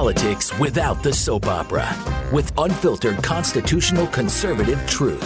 [0.00, 1.86] politics without the soap opera
[2.32, 5.20] with unfiltered constitutional conservative truth.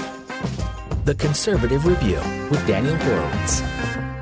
[1.04, 2.18] The Conservative Review
[2.50, 3.60] with Daniel Horowitz.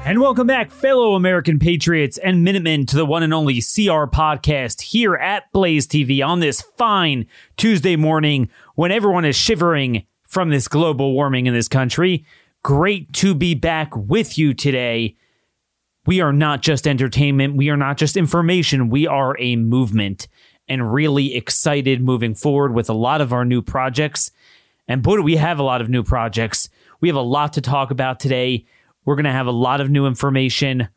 [0.04, 4.82] And welcome back, fellow American patriots and Minutemen, to the one and only CR podcast
[4.82, 7.24] here at Blaze TV on this fine
[7.56, 12.26] Tuesday morning when everyone is shivering from this global warming in this country.
[12.62, 15.16] Great to be back with you today.
[16.04, 20.28] We are not just entertainment, we are not just information, we are a movement
[20.72, 24.30] and really excited moving forward with a lot of our new projects.
[24.88, 26.70] And boy, we have a lot of new projects.
[27.02, 28.64] We have a lot to talk about today.
[29.04, 30.88] We're going to have a lot of new information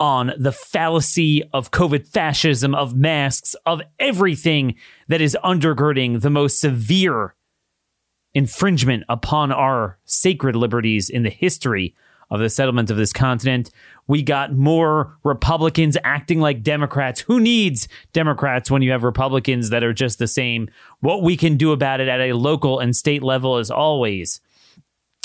[0.00, 4.76] on the fallacy of COVID fascism, of masks, of everything
[5.08, 7.34] that is undergirding the most severe
[8.32, 11.94] infringement upon our sacred liberties in the history
[12.30, 13.70] of the settlement of this continent.
[14.08, 17.20] We got more Republicans acting like Democrats.
[17.20, 20.70] Who needs Democrats when you have Republicans that are just the same?
[21.00, 24.40] What we can do about it at a local and state level is always.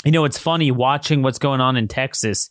[0.04, 2.50] You know, it's funny watching what's going on in Texas.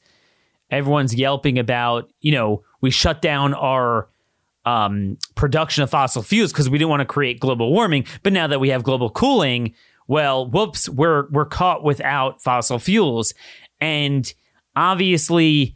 [0.72, 4.10] Everyone's yelping about, you know, we shut down our
[4.66, 8.06] um, production of fossil fuels because we didn't want to create global warming.
[8.24, 9.76] But now that we have global cooling,
[10.08, 13.36] well, whoops, we're we're caught without fossil fuels.
[13.80, 14.34] And
[14.76, 15.76] obviously,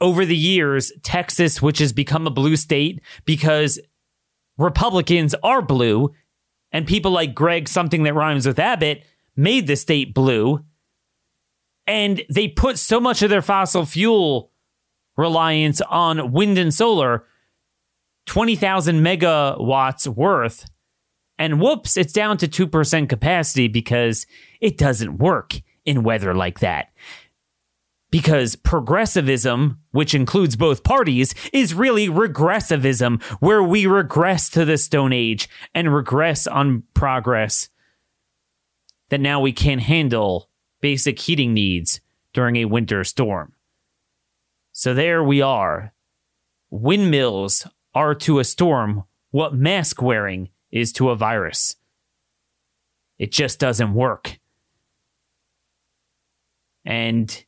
[0.00, 3.80] over the years, Texas, which has become a blue state because
[4.58, 6.12] Republicans are blue,
[6.72, 9.04] and people like Greg, something that rhymes with Abbott,
[9.36, 10.64] made the state blue.
[11.86, 14.50] And they put so much of their fossil fuel
[15.16, 17.24] reliance on wind and solar,
[18.26, 20.68] 20,000 megawatts worth.
[21.38, 24.26] And whoops, it's down to 2% capacity because
[24.60, 26.88] it doesn't work in weather like that
[28.16, 35.12] because progressivism, which includes both parties, is really regressivism, where we regress to the Stone
[35.12, 37.68] Age and regress on progress
[39.10, 40.48] that now we can't handle
[40.80, 42.00] basic heating needs
[42.32, 43.52] during a winter storm.
[44.72, 45.92] So there we are.
[46.70, 51.76] Windmills are to a storm what mask wearing is to a virus.
[53.18, 54.38] It just doesn't work.
[56.82, 57.44] And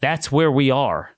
[0.00, 1.10] that's where we are.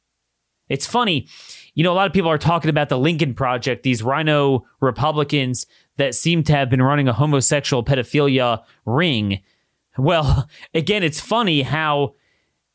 [0.68, 1.26] It's funny,
[1.74, 5.66] you know, a lot of people are talking about the Lincoln Project, these rhino Republicans
[5.96, 9.40] that seem to have been running a homosexual pedophilia ring.
[9.98, 12.14] Well, again, it's funny how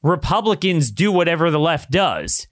[0.04, 2.48] Republicans do whatever the left does.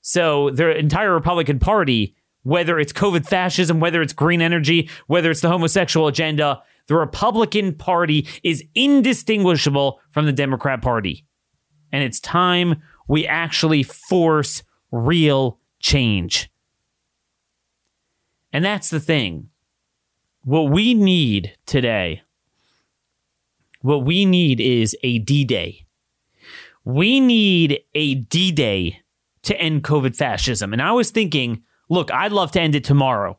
[0.00, 2.14] So, the entire Republican Party,
[2.44, 7.74] whether it's COVID fascism, whether it's green energy, whether it's the homosexual agenda, the Republican
[7.74, 11.25] Party is indistinguishable from the Democrat Party
[11.92, 16.50] and it's time we actually force real change.
[18.52, 19.50] And that's the thing.
[20.42, 22.22] What we need today,
[23.82, 25.86] what we need is a D Day.
[26.84, 29.02] We need a D Day
[29.42, 30.72] to end COVID fascism.
[30.72, 33.38] And I was thinking, look, I'd love to end it tomorrow.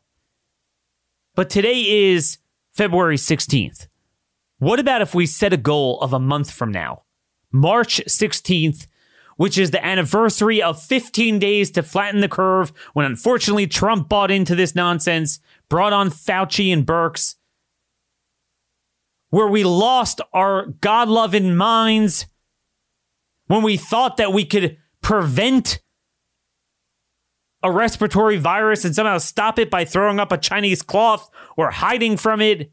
[1.34, 2.38] But today is
[2.72, 3.86] February 16th.
[4.58, 7.02] What about if we set a goal of a month from now?
[7.52, 8.86] March 16th,
[9.36, 14.30] which is the anniversary of 15 days to flatten the curve when unfortunately Trump bought
[14.30, 17.36] into this nonsense, brought on Fauci and Birx,
[19.30, 22.26] where we lost our God loving minds,
[23.46, 25.80] when we thought that we could prevent
[27.62, 32.16] a respiratory virus and somehow stop it by throwing up a Chinese cloth or hiding
[32.16, 32.70] from it.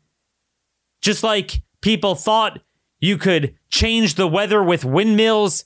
[1.02, 2.60] Just like people thought
[3.00, 5.66] you could change the weather with windmills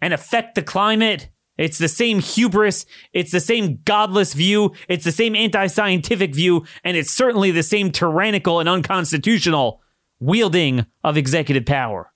[0.00, 1.28] and affect the climate.
[1.58, 2.86] It's the same hubris.
[3.12, 4.72] It's the same godless view.
[4.88, 6.64] It's the same anti scientific view.
[6.82, 9.82] And it's certainly the same tyrannical and unconstitutional
[10.18, 12.10] wielding of executive power.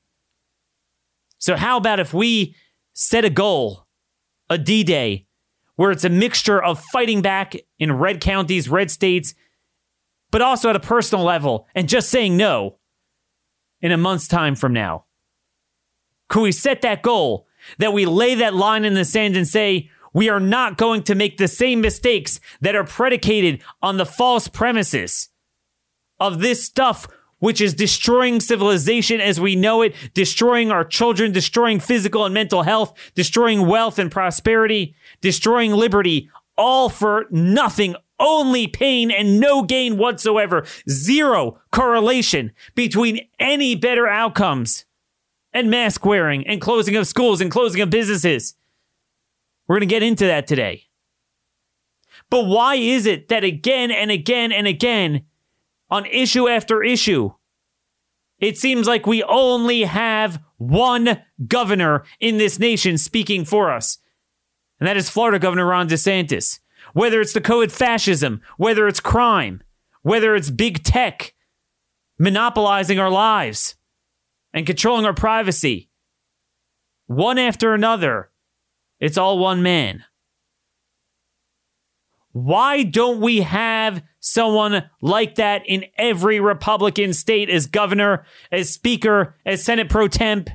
[1.38, 2.54] So, how about if we
[2.94, 3.86] set a goal,
[4.48, 5.26] a D Day,
[5.76, 9.34] where it's a mixture of fighting back in red counties, red states,
[10.30, 12.79] but also at a personal level and just saying no?
[13.80, 15.04] In a month's time from now?
[16.28, 17.46] Could we set that goal
[17.78, 21.14] that we lay that line in the sand and say, we are not going to
[21.14, 25.28] make the same mistakes that are predicated on the false premises
[26.18, 27.06] of this stuff,
[27.38, 32.62] which is destroying civilization as we know it, destroying our children, destroying physical and mental
[32.62, 39.96] health, destroying wealth and prosperity, destroying liberty, all for nothing only pain and no gain
[39.96, 40.64] whatsoever.
[40.88, 44.84] Zero correlation between any better outcomes
[45.52, 48.54] and mask wearing and closing of schools and closing of businesses.
[49.66, 50.84] We're going to get into that today.
[52.28, 55.24] But why is it that again and again and again,
[55.90, 57.32] on issue after issue,
[58.38, 63.98] it seems like we only have one governor in this nation speaking for us?
[64.78, 66.60] And that is Florida Governor Ron DeSantis.
[66.92, 69.62] Whether it's the COVID fascism, whether it's crime,
[70.02, 71.34] whether it's big tech
[72.18, 73.76] monopolizing our lives
[74.52, 75.90] and controlling our privacy,
[77.06, 78.30] one after another,
[78.98, 80.04] it's all one man.
[82.32, 89.36] Why don't we have someone like that in every Republican state as governor, as speaker,
[89.44, 90.48] as Senate pro temp,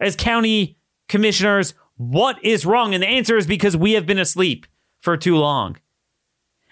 [0.00, 0.78] as county
[1.08, 1.74] commissioners?
[1.96, 2.94] What is wrong?
[2.94, 4.66] And the answer is because we have been asleep
[5.00, 5.76] for too long.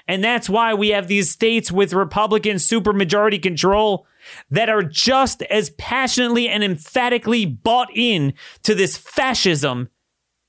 [0.08, 4.06] And that's why we have these states with Republican supermajority control
[4.50, 9.88] that are just as passionately and emphatically bought in to this fascism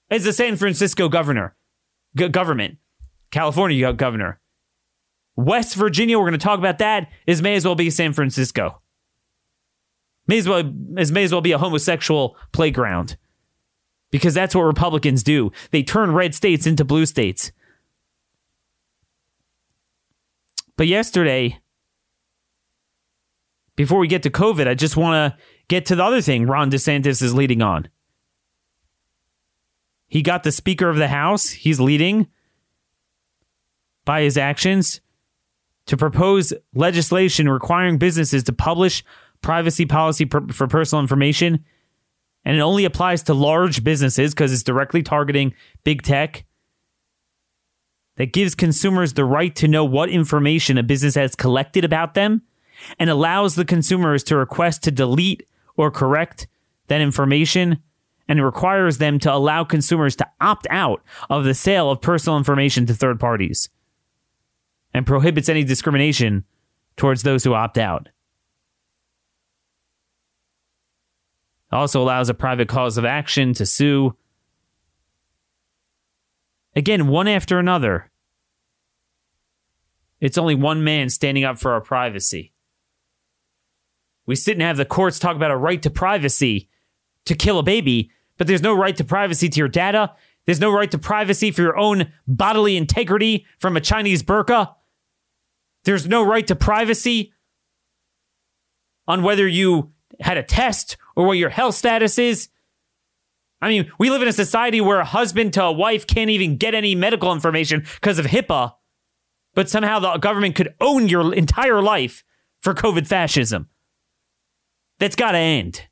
[0.09, 1.55] as the San Francisco governor,
[2.15, 2.77] g- government,
[3.31, 4.39] California governor.
[5.35, 8.81] West Virginia, we're going to talk about that, is may as well be San Francisco.
[10.27, 13.17] May as well, as may as well be a homosexual playground.
[14.09, 15.51] Because that's what Republicans do.
[15.71, 17.51] They turn red states into blue states.
[20.77, 21.59] But yesterday,
[23.75, 26.71] before we get to COVID, I just want to get to the other thing Ron
[26.71, 27.89] DeSantis is leading on.
[30.07, 32.27] He got the Speaker of the House, he's leading
[34.05, 35.01] by his actions
[35.87, 39.03] to propose legislation requiring businesses to publish
[39.41, 41.65] privacy policy per- for personal information.
[42.45, 45.53] And it only applies to large businesses because it's directly targeting
[45.83, 46.45] big tech
[48.17, 52.41] that gives consumers the right to know what information a business has collected about them
[52.99, 55.47] and allows the consumers to request to delete
[55.77, 56.47] or correct
[56.87, 57.79] that information
[58.27, 62.85] and requires them to allow consumers to opt out of the sale of personal information
[62.85, 63.69] to third parties
[64.93, 66.43] and prohibits any discrimination
[66.97, 68.09] towards those who opt out.
[71.71, 74.15] Also allows a private cause of action to sue
[76.77, 78.11] Again, one after another.
[80.21, 82.53] It's only one man standing up for our privacy.
[84.27, 86.69] We sit and have the courts talk about a right to privacy
[87.25, 90.13] to kill a baby, but there's no right to privacy to your data.
[90.45, 94.75] There's no right to privacy for your own bodily integrity from a Chinese burqa.
[95.83, 97.33] There's no right to privacy
[99.07, 102.49] on whether you had a test or what your health status is.
[103.61, 106.57] I mean, we live in a society where a husband to a wife can't even
[106.57, 108.73] get any medical information because of HIPAA,
[109.55, 112.23] but somehow the government could own your entire life
[112.61, 113.69] for COVID fascism.
[114.99, 115.87] That's got to end.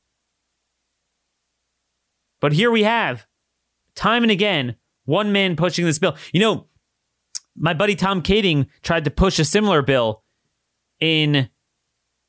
[2.39, 3.25] But here we have,
[3.95, 4.75] time and again,
[5.05, 6.15] one man pushing this bill.
[6.33, 6.67] You know,
[7.55, 10.23] my buddy Tom Kading tried to push a similar bill
[10.99, 11.49] in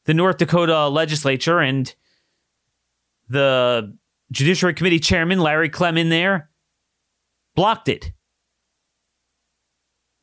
[0.05, 1.94] the North Dakota legislature, and
[3.29, 3.97] the
[4.31, 6.50] Judiciary Committee Chairman Larry Klemin there
[7.55, 8.12] blocked it.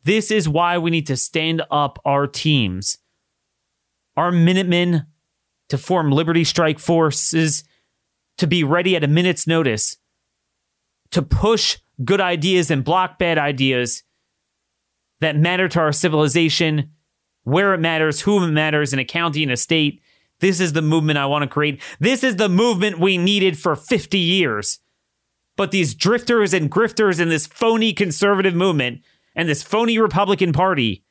[0.03, 2.97] This is why we need to stand up our teams,
[4.17, 5.05] our Minutemen,
[5.69, 7.63] to form Liberty Strike forces,
[8.37, 9.97] to be ready at a minute's notice,
[11.11, 14.03] to push good ideas and block bad ideas
[15.21, 16.91] that matter to our civilization,
[17.43, 20.01] where it matters, whom it matters in a county in a state,
[20.43, 21.81] this is the movement I want to create.
[21.99, 24.79] This is the movement we needed for 50 years.
[25.55, 29.01] But these drifters and grifters in this phony conservative movement
[29.35, 31.05] and this phony Republican Party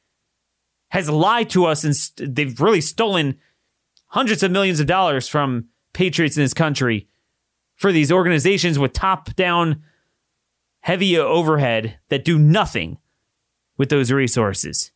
[0.91, 3.39] has lied to us and st- they've really stolen
[4.09, 7.09] hundreds of millions of dollars from patriots in this country
[7.75, 9.83] for these organizations with top down
[10.81, 12.99] heavy overhead that do nothing
[13.79, 14.93] with those resources.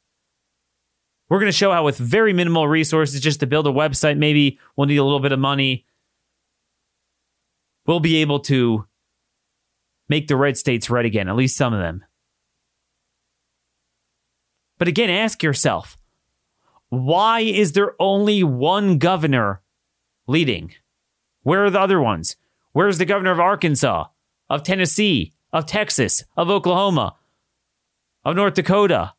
[1.29, 4.59] We're going to show how, with very minimal resources, just to build a website, maybe
[4.77, 5.85] we'll need a little bit of money.
[7.87, 8.87] We'll be able to
[10.09, 12.05] make the red states red again, at least some of them.
[14.79, 15.97] But again, ask yourself
[16.89, 19.61] why is there only one governor
[20.29, 20.75] leading?
[21.43, 22.37] Where are the other ones?
[22.73, 24.05] Where's the governor of Arkansas,
[24.49, 27.17] of Tennessee, of Texas, of Oklahoma,
[28.25, 29.15] of North Dakota?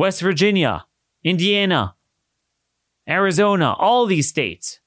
[0.00, 0.86] West Virginia,
[1.22, 1.94] Indiana,
[3.06, 4.80] Arizona, all these states.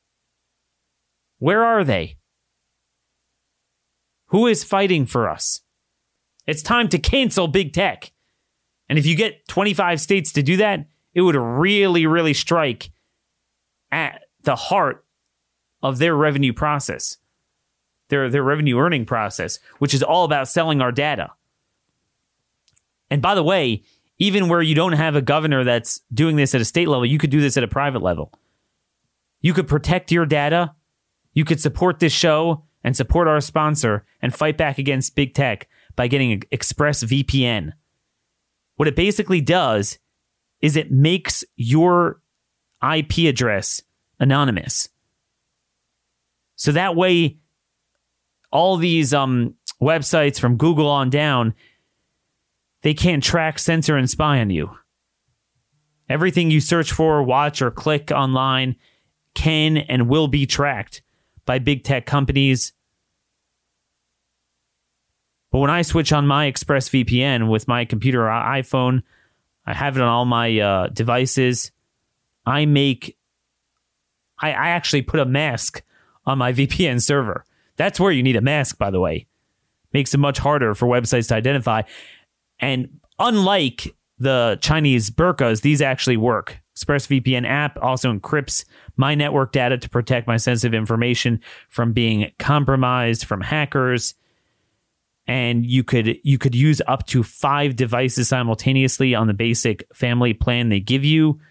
[1.37, 2.17] Where are they?
[4.29, 5.61] Who is fighting for us?
[6.47, 8.11] It's time to cancel big tech.
[8.89, 12.89] And if you get 25 states to do that, it would really, really strike
[13.91, 15.05] at the heart
[15.83, 17.17] of their revenue process,
[18.09, 21.29] their, their revenue earning process, which is all about selling our data.
[23.11, 23.83] And by the way,
[24.23, 27.17] even where you don't have a governor that's doing this at a state level, you
[27.17, 28.31] could do this at a private level.
[29.41, 30.73] You could protect your data.
[31.33, 35.67] You could support this show and support our sponsor and fight back against big tech
[35.97, 37.73] by getting ExpressVPN.
[38.77, 39.99] What it basically does
[40.61, 42.21] is it makes your
[42.81, 43.81] IP address
[44.21, 44.87] anonymous.
[46.55, 47.39] So that way,
[48.53, 51.55] all these um, websites from Google on down,
[52.83, 54.77] they can't track, censor, and spy on you.
[56.09, 58.75] Everything you search for, watch, or click online
[59.33, 61.01] can and will be tracked
[61.45, 62.73] by big tech companies.
[65.51, 69.03] But when I switch on my ExpressVPN with my computer or iPhone,
[69.65, 71.71] I have it on all my uh, devices.
[72.45, 73.17] I make,
[74.39, 75.83] I, I actually put a mask
[76.25, 77.45] on my VPN server.
[77.77, 79.27] That's where you need a mask, by the way.
[79.93, 81.83] Makes it much harder for websites to identify.
[82.63, 86.61] And unlike the Chinese burkas, these actually work.
[86.77, 88.63] ExpressVPN app also encrypts
[88.95, 94.15] my network data to protect my sensitive information from being compromised from hackers.
[95.27, 100.33] And you could you could use up to five devices simultaneously on the basic family
[100.33, 101.41] plan they give you.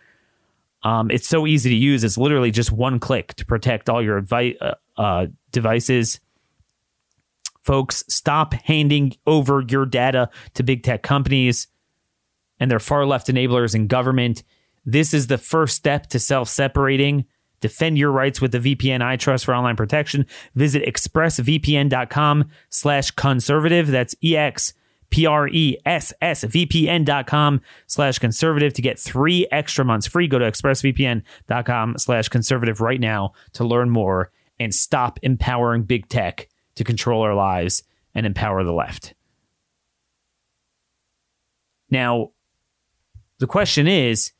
[0.83, 2.05] Um, it's so easy to use.
[2.05, 6.21] It's literally just one click to protect all your advi- uh, uh, devices.
[7.63, 11.69] Folks, stop handing over your data to big tech companies
[12.59, 14.43] and their far left enablers in government.
[14.85, 17.25] This is the first step to self separating.
[17.61, 20.27] Defend your rights with the VPN I trust for online protection.
[20.57, 23.87] Visit expressvpn.com slash conservative.
[23.87, 24.75] That's EX
[25.11, 30.27] P-R-E-S-S-V-P-N dot com slash conservative to get three extra months free.
[30.27, 36.49] Go to expressvpn.com slash conservative right now to learn more and stop empowering big tech
[36.77, 37.83] to control our lives
[38.15, 39.15] and empower the left.
[41.91, 42.31] Now,
[43.39, 44.33] the question is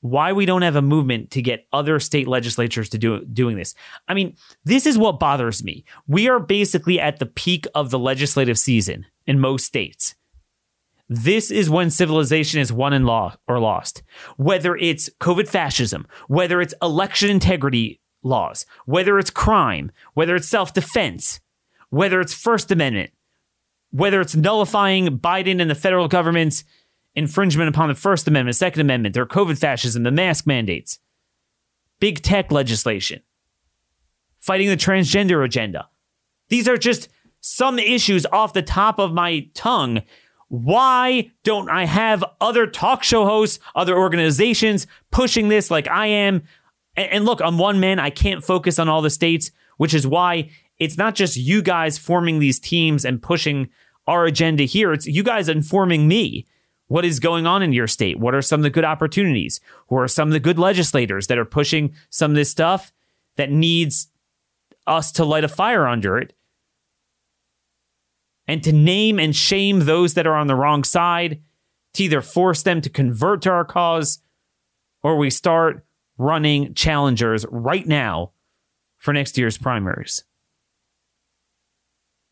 [0.00, 3.74] why we don't have a movement to get other state legislatures to do doing this.
[4.06, 5.84] I mean, this is what bothers me.
[6.06, 10.14] We are basically at the peak of the legislative season in most states.
[11.08, 14.02] This is when civilization is won and law or lost.
[14.36, 21.40] Whether it's COVID fascism, whether it's election integrity laws, whether it's crime, whether it's self-defense,
[21.90, 23.10] whether it's First Amendment,
[23.90, 26.64] whether it's nullifying Biden and the federal government's
[27.14, 30.98] infringement upon the First Amendment, Second Amendment, their COVID fascism, the mask mandates,
[31.98, 33.22] big tech legislation,
[34.38, 35.88] fighting the transgender agenda.
[36.48, 37.08] These are just
[37.40, 40.02] some issues off the top of my tongue.
[40.48, 46.42] Why don't I have other talk show hosts, other organizations pushing this like I am?
[46.96, 47.98] And, look, I'm one man.
[47.98, 51.98] I can't focus on all the states, which is why it's not just you guys
[51.98, 53.68] forming these teams and pushing
[54.06, 54.92] our agenda here.
[54.92, 56.46] It's you guys informing me
[56.88, 58.18] what is going on in your state.
[58.18, 59.60] What are some of the good opportunities?
[59.88, 62.92] Who are some of the good legislators that are pushing some of this stuff
[63.36, 64.08] that needs
[64.86, 66.32] us to light a fire under it?
[68.46, 71.42] and to name and shame those that are on the wrong side,
[71.94, 74.20] to either force them to convert to our cause,
[75.02, 75.85] or we start
[76.18, 78.32] running challengers right now
[78.98, 80.24] for next year's primaries.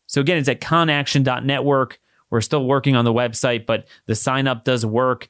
[0.07, 1.99] So again, it's at conaction.network.
[2.29, 5.29] We're still working on the website, but the sign up does work.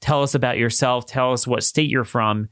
[0.00, 1.06] Tell us about yourself.
[1.06, 2.48] Tell us what state you're from.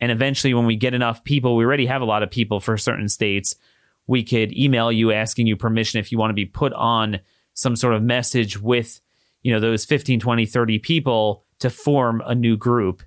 [0.00, 2.76] And eventually, when we get enough people, we already have a lot of people for
[2.76, 3.56] certain states
[4.06, 7.20] we could email you asking you permission if you want to be put on
[7.54, 9.00] some sort of message with
[9.42, 13.02] you know those 15 20 30 people to form a new group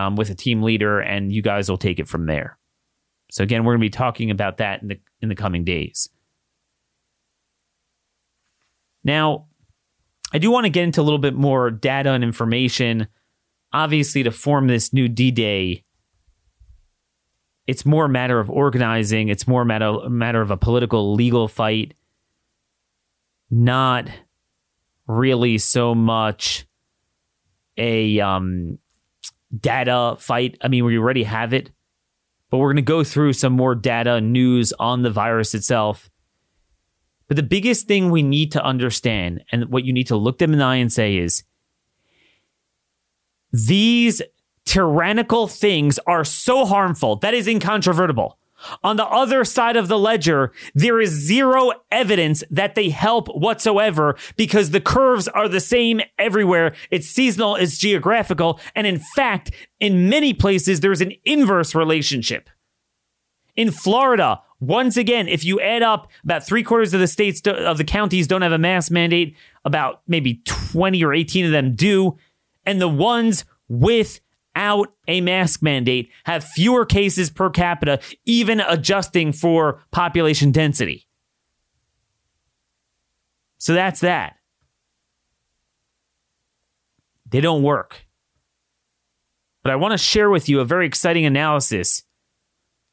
[0.00, 2.58] um, with a team leader and you guys will take it from there.
[3.30, 6.08] So again we're going to be talking about that in the in the coming days.
[9.04, 9.46] Now
[10.32, 13.08] i do want to get into a little bit more data and information
[13.72, 15.84] obviously to form this new d-day.
[17.66, 19.28] It's more a matter of organizing.
[19.28, 21.94] It's more a matter, matter of a political legal fight,
[23.48, 24.10] not
[25.06, 26.66] really so much
[27.76, 28.78] a um,
[29.58, 30.56] data fight.
[30.62, 31.70] I mean, we already have it,
[32.50, 36.10] but we're going to go through some more data news on the virus itself.
[37.28, 40.52] But the biggest thing we need to understand and what you need to look them
[40.52, 41.44] in the eye and say is
[43.52, 44.20] these
[44.64, 47.16] tyrannical things are so harmful.
[47.16, 48.36] That is incontrovertible.
[48.82, 54.16] On the other side of the ledger, there is zero evidence that they help whatsoever
[54.36, 56.74] because the curves are the same everywhere.
[56.90, 58.60] It's seasonal, it's geographical.
[58.74, 62.50] And in fact, in many places, there's an inverse relationship.
[63.56, 67.78] In Florida, Once again, if you add up about three quarters of the states of
[67.78, 72.16] the counties don't have a mask mandate, about maybe 20 or 18 of them do,
[72.66, 73.46] and the ones
[74.54, 81.06] without a mask mandate have fewer cases per capita, even adjusting for population density.
[83.58, 84.36] So that's that.
[87.28, 88.06] They don't work.
[89.62, 92.02] But I want to share with you a very exciting analysis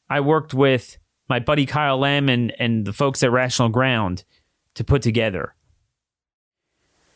[0.09, 0.97] I worked with
[1.27, 4.23] my buddy Kyle Lamb and, and the folks at Rational Ground
[4.75, 5.53] to put together.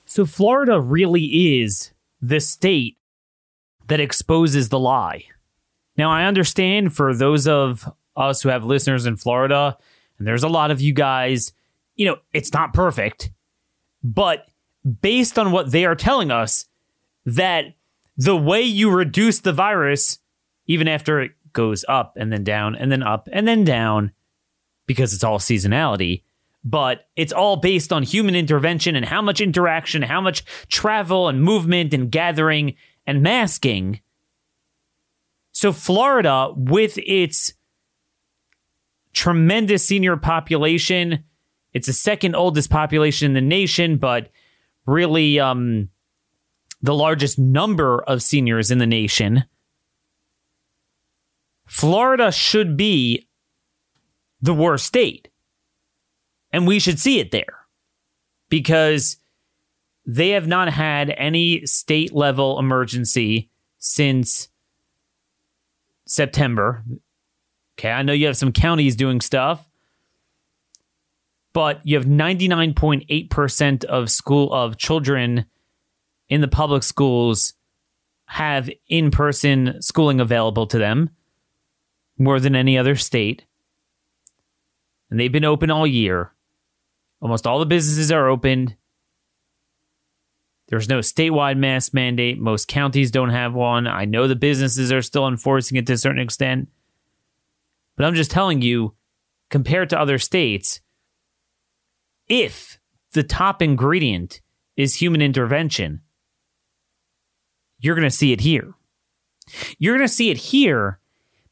[0.05, 2.97] So, Florida really is the state
[3.91, 5.25] that exposes the lie.
[5.97, 9.77] Now, I understand for those of us who have listeners in Florida,
[10.17, 11.51] and there's a lot of you guys,
[11.97, 13.31] you know, it's not perfect,
[14.01, 14.47] but
[15.01, 16.63] based on what they are telling us,
[17.25, 17.65] that
[18.15, 20.19] the way you reduce the virus,
[20.67, 24.13] even after it goes up and then down and then up and then down,
[24.85, 26.23] because it's all seasonality,
[26.63, 31.43] but it's all based on human intervention and how much interaction, how much travel and
[31.43, 32.73] movement and gathering
[33.05, 34.01] and masking.
[35.51, 37.53] So, Florida, with its
[39.13, 41.23] tremendous senior population,
[41.73, 44.29] it's the second oldest population in the nation, but
[44.85, 45.89] really um,
[46.81, 49.45] the largest number of seniors in the nation.
[51.65, 53.27] Florida should be
[54.41, 55.29] the worst state.
[56.51, 57.65] And we should see it there
[58.49, 59.17] because
[60.05, 64.49] they have not had any state level emergency since
[66.05, 66.83] September.
[67.77, 69.67] Okay, I know you have some counties doing stuff,
[71.53, 75.45] but you have 99.8% of school of children
[76.29, 77.53] in the public schools
[78.25, 81.09] have in-person schooling available to them
[82.17, 83.43] more than any other state.
[85.09, 86.31] And they've been open all year.
[87.19, 88.75] Almost all the businesses are opened.
[90.71, 92.39] There's no statewide mask mandate.
[92.39, 93.87] Most counties don't have one.
[93.87, 96.69] I know the businesses are still enforcing it to a certain extent.
[97.97, 98.95] But I'm just telling you,
[99.49, 100.79] compared to other states,
[102.29, 102.79] if
[103.11, 104.39] the top ingredient
[104.77, 106.03] is human intervention,
[107.79, 108.73] you're going to see it here.
[109.77, 110.99] You're going to see it here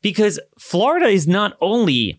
[0.02, 2.19] because Florida is not only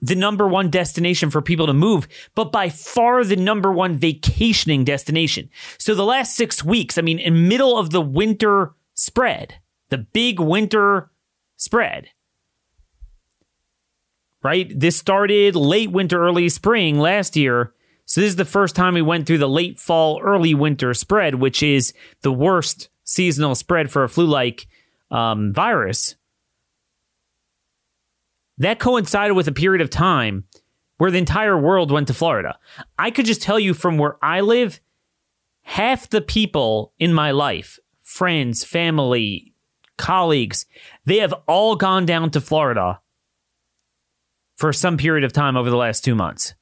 [0.00, 4.84] the number one destination for people to move, but by far the number one vacationing
[4.84, 5.48] destination.
[5.78, 9.54] So the last six weeks, I mean, in middle of the winter spread,
[9.88, 11.10] the big winter
[11.56, 12.08] spread,
[14.42, 14.70] right?
[14.74, 17.72] This started late winter, early spring last year.
[18.04, 21.36] So this is the first time we went through the late fall, early winter spread,
[21.36, 24.66] which is the worst seasonal spread for a flu-like
[25.10, 26.16] um, virus
[28.58, 30.44] that coincided with a period of time
[30.98, 32.58] where the entire world went to Florida.
[32.98, 34.80] I could just tell you from where I live,
[35.62, 39.52] half the people in my life, friends, family,
[39.98, 40.66] colleagues,
[41.04, 43.00] they have all gone down to Florida
[44.56, 46.54] for some period of time over the last two months.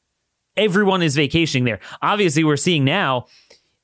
[0.56, 1.80] Everyone is vacationing there.
[2.02, 3.26] Obviously, we're seeing now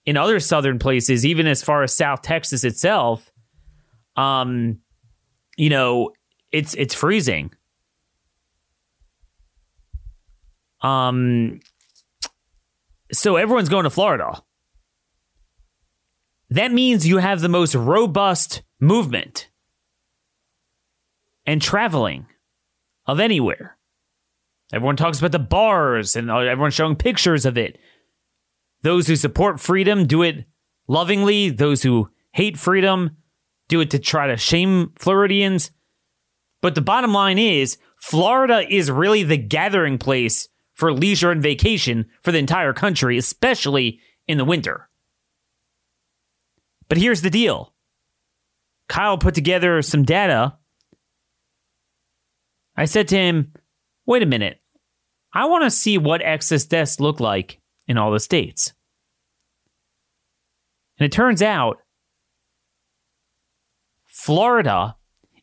[0.07, 3.31] in other southern places, even as far as South Texas itself,
[4.17, 4.79] um,
[5.57, 6.11] you know,
[6.53, 7.53] it's it's freezing.
[10.83, 11.61] Um,
[13.13, 14.43] so everyone's going to Florida.
[16.51, 19.49] That means you have the most robust movement
[21.47, 22.27] and traveling
[23.07, 23.77] of anywhere.
[24.73, 27.79] Everyone talks about the bars and everyone's showing pictures of it.
[28.83, 30.45] Those who support freedom do it
[30.89, 31.51] lovingly.
[31.51, 33.17] Those who hate freedom
[33.69, 35.71] do it to try to shame Floridians.
[36.61, 40.49] But the bottom line is Florida is really the gathering place
[40.81, 44.89] for leisure and vacation for the entire country, especially in the winter.
[46.89, 47.75] But here's the deal
[48.89, 50.57] Kyle put together some data.
[52.77, 53.53] I said to him,
[54.07, 54.59] wait a minute.
[55.35, 58.73] I want to see what excess deaths look like in all the states.
[60.99, 61.79] And it turns out
[64.07, 64.97] Florida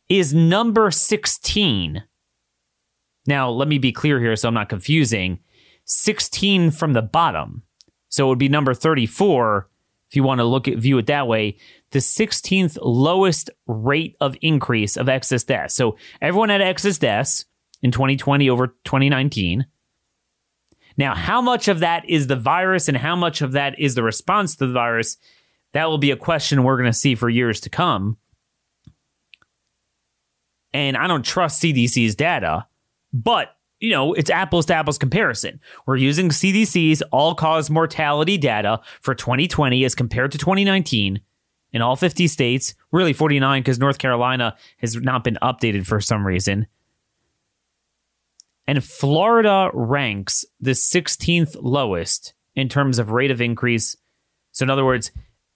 [0.08, 2.02] is number 16
[3.28, 5.40] now, let me be clear here so I'm not confusing
[5.84, 7.62] 16 from the bottom.
[8.08, 9.68] So it would be number 34
[10.08, 11.58] if you want to look at view it that way.
[11.90, 15.74] The 16th lowest rate of increase of excess deaths.
[15.74, 17.44] So everyone had excess deaths
[17.82, 19.66] in 2020 over 2019.
[20.96, 24.02] Now, how much of that is the virus and how much of that is the
[24.02, 25.18] response to the virus?
[25.74, 28.16] That will be a question we're going to see for years to come.
[30.72, 32.67] And I don't trust CDC's data.
[33.12, 35.60] But you know, it's apples to apples comparison.
[35.86, 41.20] We're using CDC's all cause mortality data for 2020 as compared to 2019
[41.72, 46.26] in all 50 states, really 49 because North Carolina has not been updated for some
[46.26, 46.66] reason.
[48.66, 53.96] And Florida ranks the 16th lowest in terms of rate of increase.
[54.52, 55.10] So, in other words,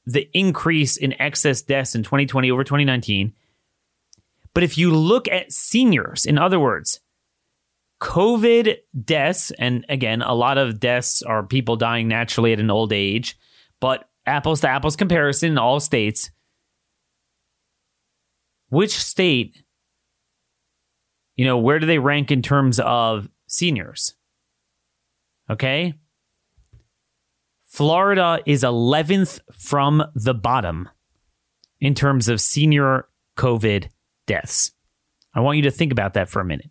[0.07, 3.35] the increase in excess deaths in 2020 over 2019.
[4.55, 7.01] But if you look at seniors, in other words,
[8.03, 12.93] COVID deaths, and again, a lot of deaths are people dying naturally at an old
[12.93, 13.38] age,
[13.81, 16.31] but apples to apples comparison in all states.
[18.69, 19.62] Which state
[21.37, 24.15] you know, where do they rank in terms of seniors?
[25.49, 25.95] Okay.
[27.67, 30.88] Florida is 11th from the bottom
[31.81, 33.88] in terms of senior COVID
[34.27, 34.73] deaths.
[35.35, 36.71] I want you to think about that for a minute.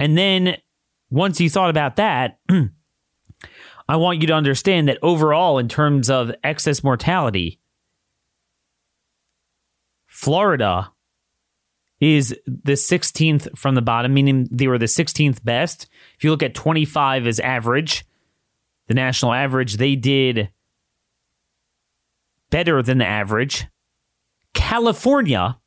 [0.00, 0.56] And then
[1.10, 2.38] once you thought about that,
[3.88, 7.60] I want you to understand that overall, in terms of excess mortality,
[10.06, 10.90] Florida
[12.00, 15.86] is the 16th from the bottom, meaning they were the 16th best.
[16.16, 18.06] If you look at 25 as average,
[18.86, 20.50] the national average, they did
[22.48, 23.66] better than the average.
[24.54, 25.58] California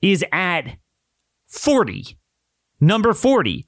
[0.00, 0.78] is at
[1.46, 2.18] 40,
[2.82, 3.66] number 40.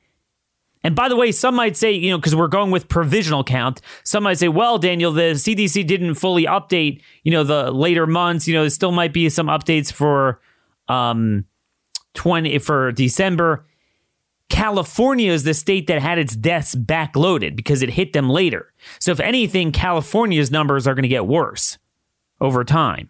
[0.82, 3.80] And by the way, some might say, you know, because we're going with provisional count,
[4.04, 8.46] some might say, well, Daniel, the CDC didn't fully update, you know, the later months.
[8.46, 10.42] You know, there still might be some updates for
[10.88, 11.46] um,
[12.12, 13.64] 20 for December.
[14.50, 18.74] California is the state that had its deaths backloaded because it hit them later.
[18.98, 21.78] So, if anything, California's numbers are going to get worse
[22.42, 23.08] over time.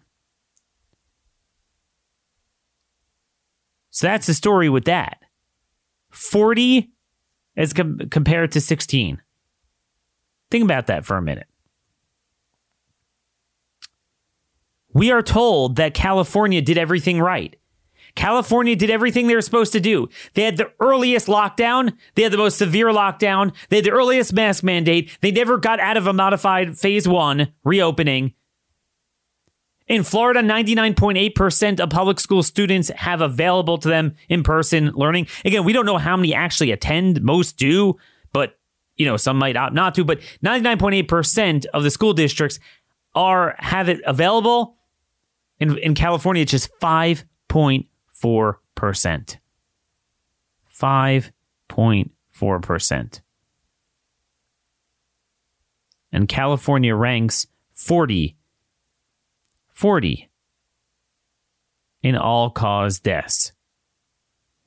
[3.89, 5.24] So, that's the story with that.
[6.15, 6.91] 40
[7.57, 9.21] as com- compared to 16.
[10.51, 11.47] Think about that for a minute.
[14.93, 17.55] We are told that California did everything right.
[18.15, 20.07] California did everything they were supposed to do.
[20.33, 21.97] They had the earliest lockdown.
[22.15, 23.53] They had the most severe lockdown.
[23.67, 25.17] They had the earliest mask mandate.
[25.19, 28.33] They never got out of a modified phase one reopening.
[29.87, 35.27] In Florida, 99.8% of public school students have available to them in person learning.
[35.43, 37.21] Again, we don't know how many actually attend.
[37.21, 37.97] Most do,
[38.33, 38.57] but
[38.95, 42.59] you know, some might opt not to, but 99.8% of the school districts
[43.13, 44.77] are have it available.
[45.59, 47.85] In, in California, it's just 5.4
[48.25, 49.37] 5.4%.
[50.73, 53.21] 5.4%.
[56.11, 58.35] And California ranks 40
[59.75, 60.29] 40
[62.01, 63.51] in all cause deaths.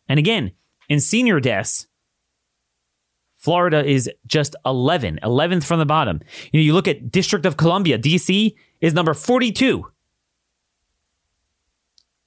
[0.09, 0.53] And again,
[0.89, 1.87] in senior deaths,
[3.37, 6.21] Florida is just 11, 11th from the bottom.
[6.53, 9.87] You know, you look at District of Columbia, DC is number 42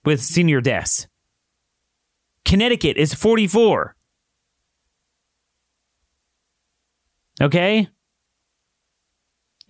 [0.03, 1.07] with senior deaths.
[2.45, 3.95] Connecticut is 44.
[7.41, 7.89] Okay?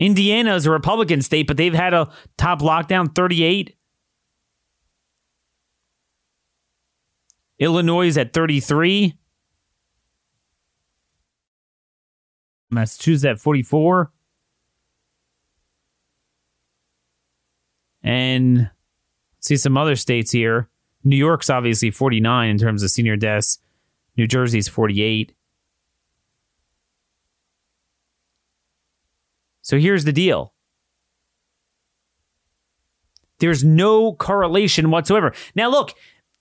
[0.02, 3.76] Indiana is a Republican state, but they've had a top lockdown 38.
[7.60, 9.14] Illinois is at 33.
[12.72, 14.12] Massachusetts at 44.
[18.02, 18.72] And
[19.40, 20.68] see some other states here.
[21.04, 23.60] New York's obviously 49 in terms of senior deaths.
[24.18, 25.32] New Jersey's 48.
[29.72, 30.54] So here's the deal.
[33.40, 35.34] There's no correlation whatsoever.
[35.56, 35.94] Now, look,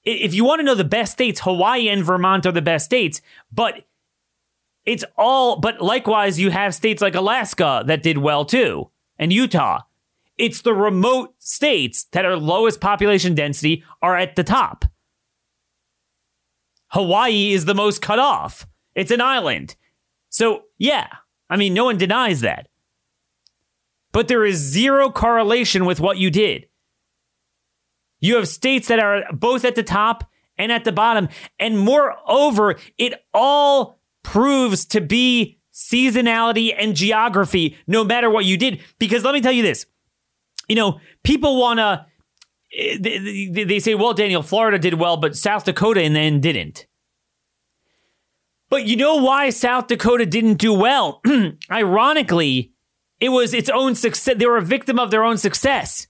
[0.02, 3.22] if you want to know the best states, Hawaii and Vermont are the best states,
[3.52, 3.86] but
[4.84, 9.82] it's all, but likewise, you have states like Alaska that did well too, and Utah.
[10.36, 14.86] It's the remote states that are lowest population density are at the top.
[16.88, 18.66] Hawaii is the most cut off.
[18.96, 19.76] It's an island.
[20.30, 21.06] So, yeah,
[21.48, 22.66] I mean, no one denies that.
[24.12, 26.66] But there is zero correlation with what you did.
[28.20, 30.24] You have states that are both at the top
[30.58, 31.28] and at the bottom.
[31.58, 38.80] And moreover, it all proves to be seasonality and geography, no matter what you did.
[38.98, 39.86] Because let me tell you this
[40.70, 42.06] you know, people want to.
[43.00, 46.86] They, say, well, Daniel, Florida did well, but South Dakota and then didn't.
[48.68, 51.20] But you know why South Dakota didn't do well?
[51.70, 52.72] Ironically,
[53.20, 54.36] it was its own success.
[54.36, 56.06] They were a victim of their own success.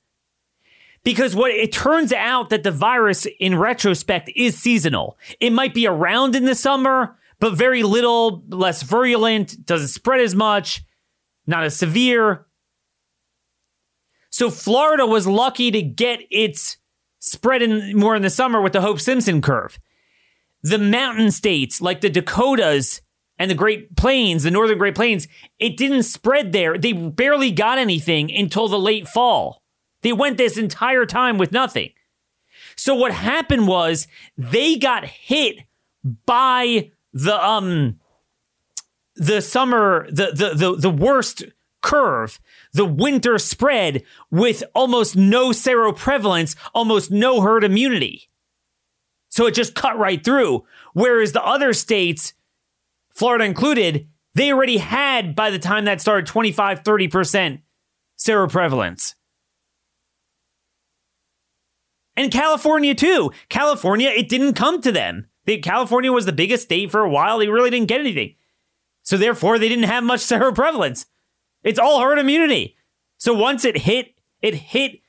[1.02, 5.18] Because what it turns out that the virus in retrospect is seasonal.
[5.40, 10.34] It might be around in the summer, but very little, less virulent, doesn't spread as
[10.34, 10.82] much,
[11.46, 12.46] not as severe.
[14.28, 16.76] So Florida was lucky to get its
[17.18, 19.78] spread in more in the summer with the Hope Simpson curve.
[20.62, 23.00] The mountain states like the Dakotas
[23.40, 25.26] and the Great Plains, the Northern Great Plains,
[25.58, 26.76] it didn't spread there.
[26.76, 29.62] They barely got anything until the late fall.
[30.02, 31.90] They went this entire time with nothing.
[32.76, 35.56] So what happened was they got hit
[36.26, 37.98] by the um
[39.16, 41.42] the summer the the the, the worst
[41.80, 42.38] curve,
[42.74, 48.28] the winter spread with almost no seroprevalence, almost no herd immunity.
[49.30, 50.66] So it just cut right through.
[50.92, 52.34] Whereas the other states,
[53.20, 57.60] Florida included, they already had by the time that started 25, 30%
[58.18, 59.14] seroprevalence.
[62.16, 63.30] And California too.
[63.50, 65.28] California, it didn't come to them.
[65.62, 67.36] California was the biggest state for a while.
[67.36, 68.36] They really didn't get anything.
[69.02, 71.04] So therefore, they didn't have much seroprevalence.
[71.62, 72.74] It's all herd immunity.
[73.18, 75.00] So once it hit, it hit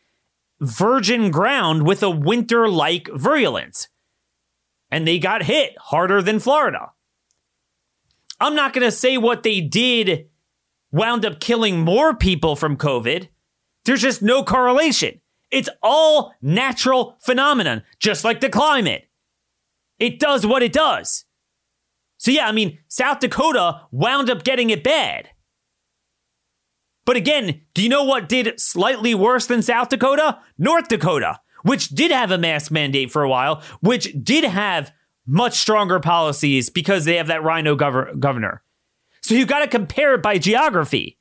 [0.59, 3.87] virgin ground with a winter like virulence.
[4.89, 6.91] And they got hit harder than Florida.
[8.41, 10.27] I'm not going to say what they did
[10.91, 13.29] wound up killing more people from COVID.
[13.85, 15.21] There's just no correlation.
[15.51, 19.07] It's all natural phenomenon, just like the climate.
[19.99, 21.25] It does what it does.
[22.17, 25.29] So yeah, I mean, South Dakota wound up getting it bad.
[27.05, 30.39] But again, do you know what did slightly worse than South Dakota?
[30.57, 34.91] North Dakota, which did have a mask mandate for a while, which did have
[35.25, 38.63] much stronger policies because they have that rhino gov- governor.
[39.21, 41.17] So you've got to compare it by geography.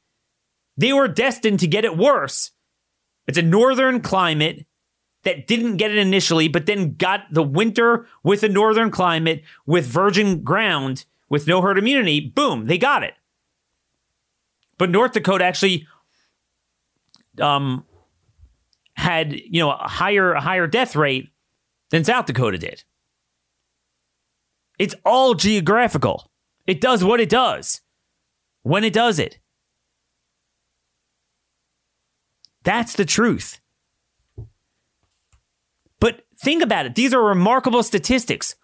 [0.76, 2.52] They were destined to get it worse.
[3.26, 4.66] It's a northern climate
[5.24, 9.86] that didn't get it initially, but then got the winter with a northern climate with
[9.86, 12.20] virgin ground with no herd immunity.
[12.20, 13.14] Boom, they got it.
[14.78, 15.86] But North Dakota actually
[17.40, 17.84] um,
[18.94, 21.30] had you know a higher a higher death rate
[21.90, 22.82] than South Dakota did.
[24.80, 26.30] It's all geographical.
[26.66, 27.82] It does what it does
[28.62, 29.38] when it does it.
[32.64, 33.60] That's the truth.
[36.00, 36.94] But think about it.
[36.94, 38.54] These are remarkable statistics.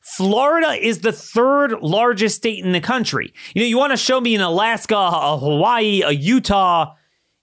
[0.00, 3.34] Florida is the third largest state in the country.
[3.54, 6.94] You know, you want to show me an Alaska, a Hawaii, a Utah,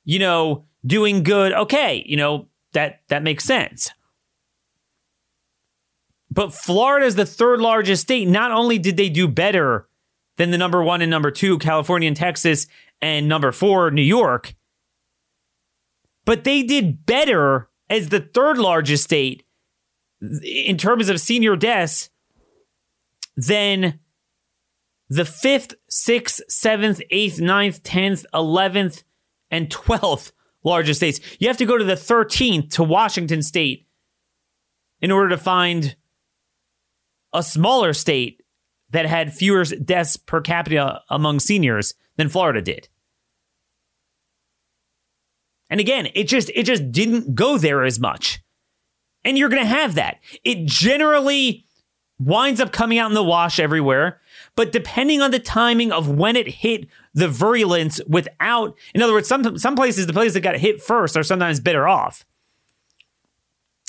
[0.06, 1.54] you know, doing good.
[1.54, 3.92] Okay, you know, that that makes sense.
[6.34, 8.28] But Florida is the third largest state.
[8.28, 9.88] Not only did they do better
[10.38, 12.66] than the number 1 and number 2 California and Texas
[13.02, 14.56] and number 4 New York,
[16.26, 19.44] but they did better as the third largest state
[20.42, 22.10] in terms of senior deaths
[23.38, 24.00] than
[25.10, 29.04] the fifth, sixth, seventh, eighth, ninth, tenth, eleventh,
[29.52, 30.32] and twelfth
[30.64, 31.20] largest states.
[31.38, 33.86] You have to go to the 13th to Washington state
[35.00, 35.96] in order to find
[37.34, 38.42] a smaller state
[38.92, 42.90] that had fewer deaths per capita among seniors than Florida did.
[45.70, 48.42] And again, it just it just didn't go there as much.
[49.26, 50.20] And you're going to have that.
[50.44, 51.66] It generally
[52.20, 54.20] winds up coming out in the wash everywhere.
[54.56, 59.28] But depending on the timing of when it hit the virulence without, in other words,
[59.28, 62.26] some, some places, the places that got hit first are sometimes better off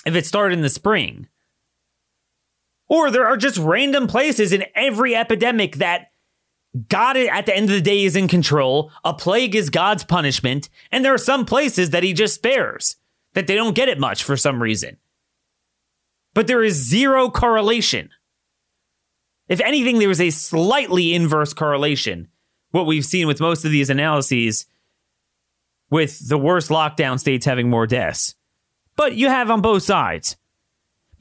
[0.07, 1.28] if it started in the spring.
[2.88, 6.11] Or there are just random places in every epidemic that
[6.88, 8.90] God at the end of the day is in control.
[9.05, 10.68] A plague is God's punishment.
[10.92, 12.97] And there are some places that he just spares,
[13.33, 14.99] that they don't get it much for some reason.
[16.35, 18.11] But there is zero correlation
[19.49, 22.29] if anything, there is a slightly inverse correlation.
[22.70, 24.66] What we've seen with most of these analyses
[25.90, 28.35] with the worst lockdown states having more deaths.
[28.97, 30.37] But you have on both sides.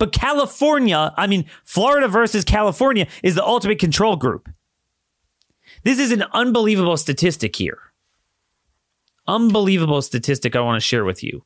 [0.03, 4.49] But California, I mean, Florida versus California is the ultimate control group.
[5.83, 7.79] This is an unbelievable statistic here.
[9.29, 11.45] Unbelievable statistic I want to share with you.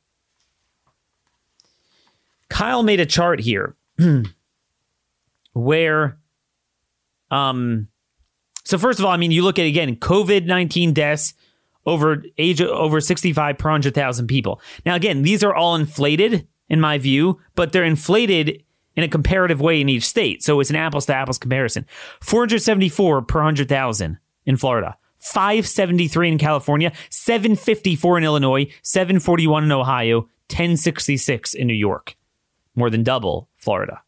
[2.48, 3.76] Kyle made a chart here
[5.52, 6.18] where
[7.30, 7.86] um,
[8.64, 11.32] so first of all, I mean, you look at again COVID nineteen deaths
[11.86, 14.60] over age over sixty five per hundred thousand people.
[14.84, 18.62] Now, again, these are all inflated in my view, but they're inflated
[18.96, 20.42] in a comparative way in each state.
[20.42, 21.86] So it's an apples to apples comparison.
[22.20, 24.96] Four hundred seventy four per hundred thousand in Florida.
[25.18, 32.16] 573 in California, 754 in Illinois, 741 in Ohio, 1066 in New York,
[32.74, 34.02] more than double Florida.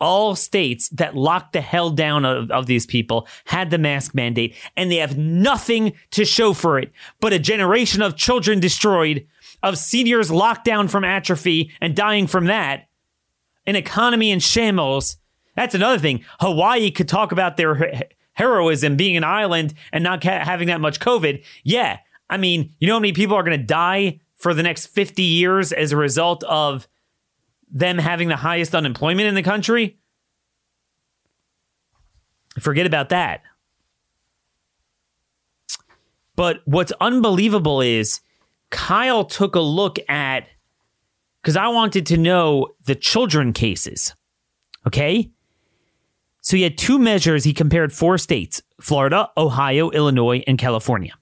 [0.00, 4.54] All states that locked the hell down of, of these people had the mask mandate,
[4.76, 9.26] and they have nothing to show for it but a generation of children destroyed,
[9.62, 12.88] of seniors locked down from atrophy and dying from that,
[13.66, 15.16] an economy in shambles.
[15.56, 16.24] That's another thing.
[16.40, 18.02] Hawaii could talk about their
[18.34, 21.44] heroism being an island and not ca- having that much COVID.
[21.64, 21.98] Yeah.
[22.30, 25.22] I mean, you know how many people are going to die for the next 50
[25.22, 26.86] years as a result of
[27.70, 29.98] them having the highest unemployment in the country?
[32.60, 33.42] Forget about that.
[36.36, 38.20] But what's unbelievable is
[38.70, 40.46] Kyle took a look at
[41.42, 44.14] because I wanted to know the children cases.
[44.86, 45.30] Okay.
[46.40, 47.44] So he had two measures.
[47.44, 51.12] He compared four states Florida, Ohio, Illinois, and California.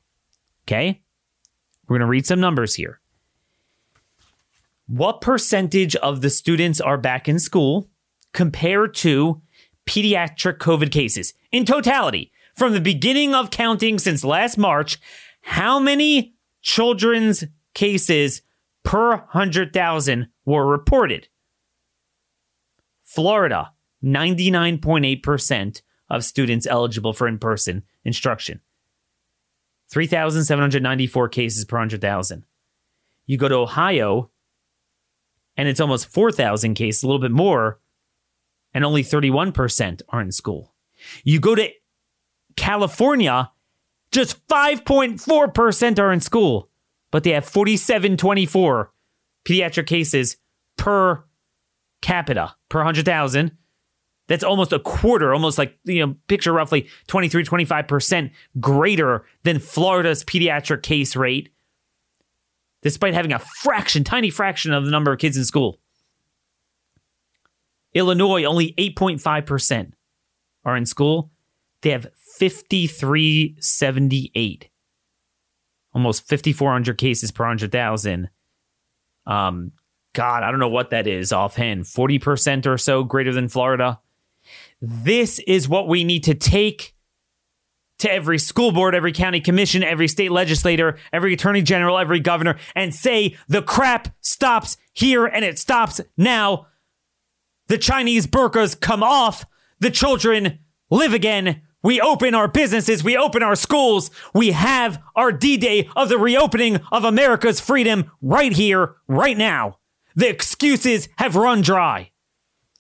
[0.65, 1.03] Okay.
[1.89, 3.01] We're going to read some numbers here.
[4.89, 7.89] What percentage of the students are back in school
[8.33, 9.43] compared to
[9.85, 12.31] pediatric COVID cases in totality?
[12.55, 14.99] From the beginning of counting since last March,
[15.43, 16.36] how many
[16.67, 18.43] children's cases
[18.83, 21.29] per 100,000 were reported?
[23.05, 28.61] Florida, 99.8% of students eligible for in person instruction.
[29.91, 32.45] 3,794 cases per 100,000.
[33.27, 34.33] You go to Ohio,
[35.57, 37.79] and it's almost 4,000 cases, a little bit more,
[38.75, 40.75] and only 31% are in school.
[41.23, 41.71] You go to
[42.57, 43.53] California,
[44.13, 46.71] just 5.4% are in school,
[47.11, 48.93] but they have 4724
[49.45, 50.37] pediatric cases
[50.77, 51.25] per
[52.03, 53.53] capita per 100,000.
[54.29, 60.25] That's almost a quarter, almost like, you know, picture roughly 23, 25% greater than Florida's
[60.25, 61.51] pediatric case rate,
[62.83, 65.79] despite having a fraction, tiny fraction of the number of kids in school.
[67.95, 69.93] Illinois, only 8.5%
[70.65, 71.31] are in school.
[71.83, 72.07] They have
[72.39, 74.69] 5378,
[75.93, 78.31] almost 5,400 cases per 100,000.
[79.27, 79.71] Um,
[80.15, 81.85] God, I don't know what that is offhand.
[81.85, 84.01] 40% or so greater than Florida.
[84.81, 86.95] This is what we need to take
[87.99, 92.57] to every school board, every county commission, every state legislator, every attorney general, every governor,
[92.75, 96.67] and say the crap stops here and it stops now.
[97.69, 99.45] The Chinese burkas come off.
[99.81, 100.59] The children
[100.91, 101.63] live again.
[101.87, 103.05] We open our businesses.
[103.05, 104.11] We open our schools.
[104.35, 109.79] We have our D Day of the reopening of America's freedom right here, right now.
[110.17, 112.11] The excuses have run dry.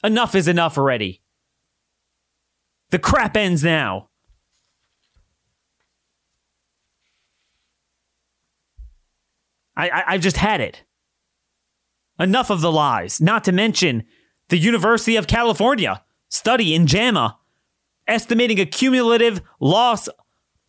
[0.02, 1.22] Enough is enough already.
[2.90, 4.08] The crap ends now.
[9.76, 10.82] I, I have just had it.
[12.18, 13.20] Enough of the lies.
[13.20, 14.02] Not to mention
[14.48, 17.38] the University of California study in JAMA
[18.06, 20.08] estimating a cumulative loss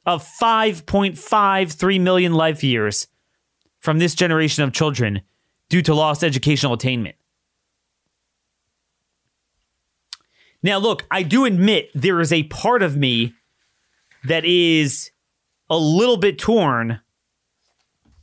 [0.06, 3.08] of 5.53 million life years
[3.80, 5.22] from this generation of children
[5.70, 7.16] due to lost educational attainment.
[10.64, 13.34] Now, look, I do admit there is a part of me
[14.24, 15.12] that is
[15.70, 17.02] a little bit torn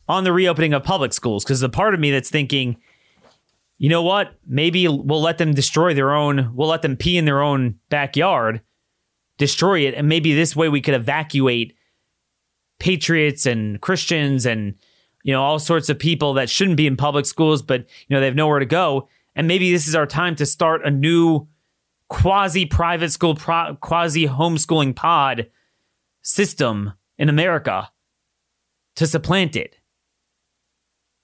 [0.09, 2.77] on the reopening of public schools because the part of me that's thinking,
[3.79, 4.35] you know what?
[4.47, 8.61] Maybe we'll let them destroy their own, we'll let them pee in their own backyard,
[9.39, 11.75] destroy it, and maybe this way we could evacuate
[12.79, 14.75] patriots and Christians and
[15.23, 18.21] you know all sorts of people that shouldn't be in public schools but you know
[18.21, 21.47] they have nowhere to go and maybe this is our time to start a new
[22.09, 25.51] quasi private school, pro- quasi homeschooling pod
[26.23, 27.91] system in America
[28.97, 29.77] to supplant it.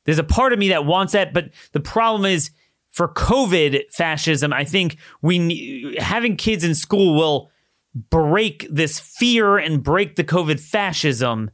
[0.04, 2.50] There's a part of me that wants that, but the problem is
[2.90, 7.50] for COVID fascism, I think we having kids in school will
[7.94, 11.50] break this fear and break the COVID fascism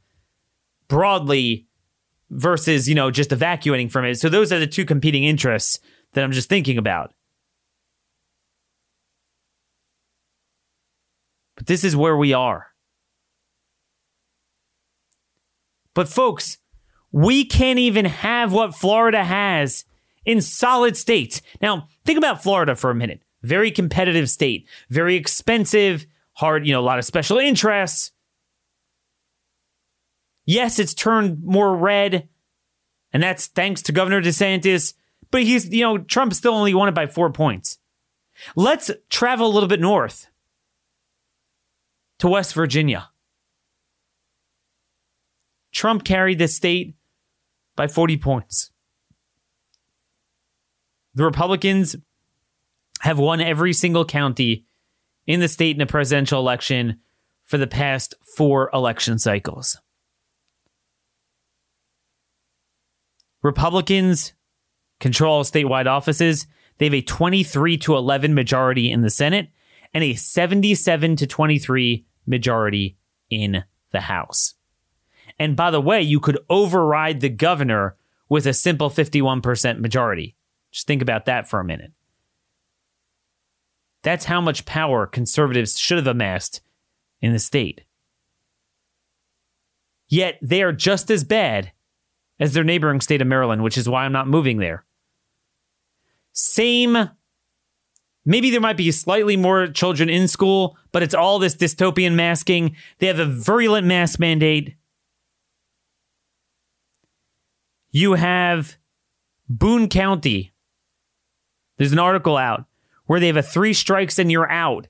[0.88, 1.66] broadly
[2.30, 4.16] versus, you know, just evacuating from it.
[4.16, 5.80] So those are the two competing interests
[6.12, 7.12] that I'm just thinking about.
[11.56, 12.66] But this is where we are.
[15.94, 16.58] But, folks,
[17.10, 19.86] we can't even have what Florida has
[20.26, 21.40] in solid states.
[21.62, 23.22] Now, think about Florida for a minute.
[23.42, 26.04] Very competitive state, very expensive,
[26.36, 28.12] hard, you know, a lot of special interests.
[30.44, 32.28] Yes, it's turned more red,
[33.12, 34.94] and that's thanks to Governor DeSantis,
[35.30, 37.78] but he's, you know, Trump still only won it by four points.
[38.54, 40.28] Let's travel a little bit north
[42.18, 43.08] to West Virginia.
[45.72, 46.96] Trump carried the state
[47.76, 48.70] by 40 points.
[51.14, 51.96] The Republicans
[53.00, 54.66] have won every single county
[55.26, 57.00] in the state in a presidential election
[57.44, 59.78] for the past four election cycles.
[63.42, 64.32] Republicans
[64.98, 66.46] control statewide offices.
[66.78, 69.50] They have a 23 to 11 majority in the Senate
[69.94, 72.98] and a 77 to 23 majority
[73.30, 74.54] in the House.
[75.38, 77.96] And by the way, you could override the governor
[78.28, 80.36] with a simple 51% majority.
[80.70, 81.92] Just think about that for a minute.
[84.06, 86.60] That's how much power conservatives should have amassed
[87.20, 87.80] in the state.
[90.06, 91.72] Yet they are just as bad
[92.38, 94.84] as their neighboring state of Maryland, which is why I'm not moving there.
[96.32, 97.10] Same,
[98.24, 102.76] maybe there might be slightly more children in school, but it's all this dystopian masking.
[103.00, 104.76] They have a virulent mask mandate.
[107.90, 108.76] You have
[109.48, 110.52] Boone County.
[111.76, 112.66] There's an article out
[113.06, 114.88] where they have a three strikes and you're out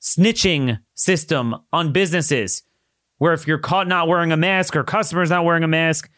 [0.00, 2.62] snitching system on businesses
[3.18, 6.10] where if you're caught not wearing a mask or customers not wearing a mask,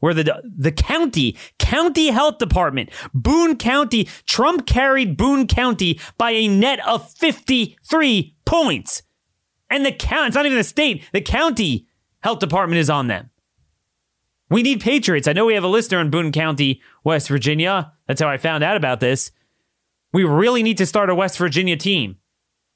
[0.00, 6.48] where the the county county health department Boone County Trump carried Boone County by a
[6.48, 9.02] net of 53 points.
[9.70, 11.86] And the count it's not even the state, the county
[12.20, 13.30] health department is on them.
[14.50, 15.28] We need patriots.
[15.28, 17.92] I know we have a listener in Boone County, West Virginia.
[18.06, 19.30] That's how I found out about this.
[20.12, 22.16] We really need to start a West Virginia team.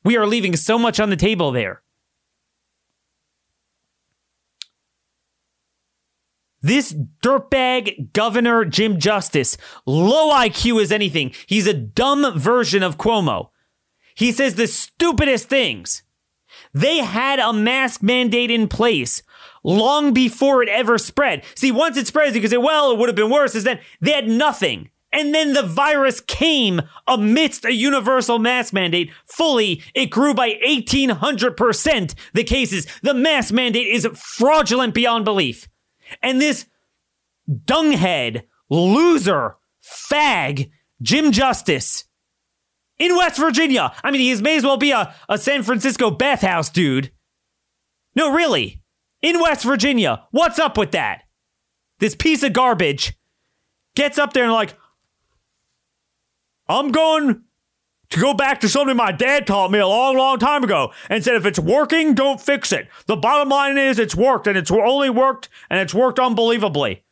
[0.04, 1.82] We are leaving so much on the table there.
[6.62, 11.32] This dirtbag governor, Jim Justice, low IQ as anything.
[11.46, 13.50] He's a dumb version of Cuomo.
[14.16, 16.02] He says the stupidest things.
[16.72, 19.22] They had a mask mandate in place
[19.62, 21.44] long before it ever spread.
[21.54, 23.80] See, once it spreads, you can say, well, it would have been worse, is that
[24.00, 24.90] they had nothing.
[25.12, 29.10] And then the virus came amidst a universal mask mandate.
[29.24, 32.86] Fully, it grew by 1800% the cases.
[33.02, 35.68] The mask mandate is fraudulent beyond belief.
[36.22, 36.66] And this
[37.48, 42.04] dunghead, loser, fag, Jim Justice
[42.98, 43.92] in West Virginia.
[44.02, 47.10] I mean, he may as well be a, a San Francisco bathhouse dude.
[48.14, 48.82] No, really.
[49.22, 50.24] In West Virginia.
[50.30, 51.22] What's up with that?
[51.98, 53.14] This piece of garbage
[53.94, 54.76] gets up there and like,
[56.68, 57.42] I'm going
[58.10, 61.22] to go back to something my dad taught me a long, long time ago and
[61.22, 62.88] said, if it's working, don't fix it.
[63.06, 67.04] The bottom line is it's worked and it's only worked and it's worked unbelievably.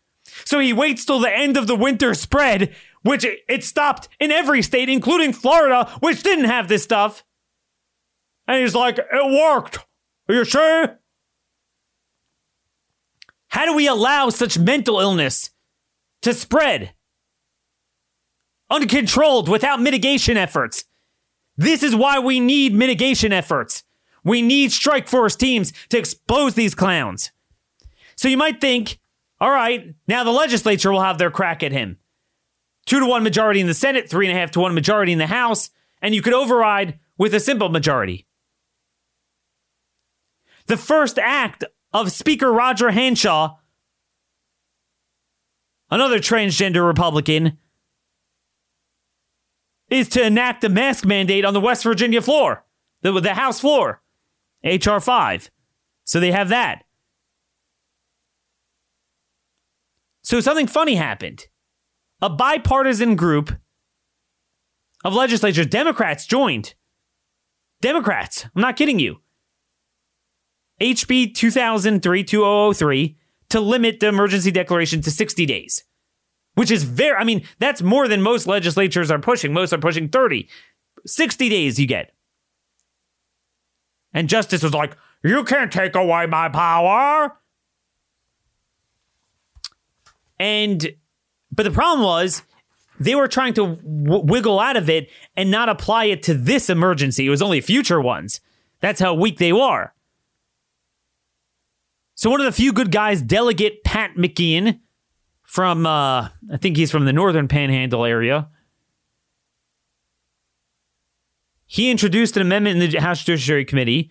[0.45, 4.63] So he waits till the end of the winter spread, which it stopped in every
[4.63, 7.25] state, including Florida, which didn't have this stuff.
[8.47, 9.79] And he's like, it worked.
[10.29, 10.99] Are you sure?
[13.49, 15.51] How do we allow such mental illness
[16.23, 16.94] to spread?
[18.71, 20.85] Uncontrolled without mitigation efforts.
[21.57, 23.85] This is why we need mitigation efforts.
[24.25, 27.31] We need strike force teams to expose these clowns.
[28.17, 28.99] So you might think,
[29.41, 31.99] all right, now the legislature will have their crack at him.
[32.87, 35.19] Two to one majority in the Senate, three and a half to one majority in
[35.19, 35.71] the House,
[36.03, 38.27] and you could override with a simple majority.
[40.67, 43.57] The first act of Speaker Roger Hanshaw,
[45.91, 47.59] another transgender Republican,
[49.91, 52.65] is to enact a mask mandate on the West Virginia floor,
[53.03, 54.03] the, the House floor,
[54.63, 55.01] H.R.
[55.01, 55.51] 5.
[56.05, 56.85] So they have that.
[60.23, 61.47] So something funny happened.
[62.23, 63.53] A bipartisan group
[65.05, 66.75] of legislatures, Democrats joined.
[67.83, 69.21] Democrats, I'm not kidding you.
[70.81, 73.19] HB 2003 2003
[73.51, 75.85] to limit the emergency declaration to 60 days
[76.55, 79.53] which is very, I mean, that's more than most legislatures are pushing.
[79.53, 80.49] Most are pushing 30.
[81.07, 82.13] 60 days you get.
[84.13, 87.37] And Justice was like, You can't take away my power.
[90.39, 90.95] And,
[91.53, 92.43] but the problem was,
[93.01, 96.71] they were trying to w- wiggle out of it and not apply it to this
[96.71, 97.27] emergency.
[97.27, 98.41] It was only future ones.
[98.81, 99.93] That's how weak they were.
[102.15, 104.81] So, one of the few good guys, Delegate Pat McGeehan,
[105.55, 108.49] from, uh, I think he's from the Northern Panhandle area.
[111.65, 114.11] He introduced an amendment in the House Judiciary Committee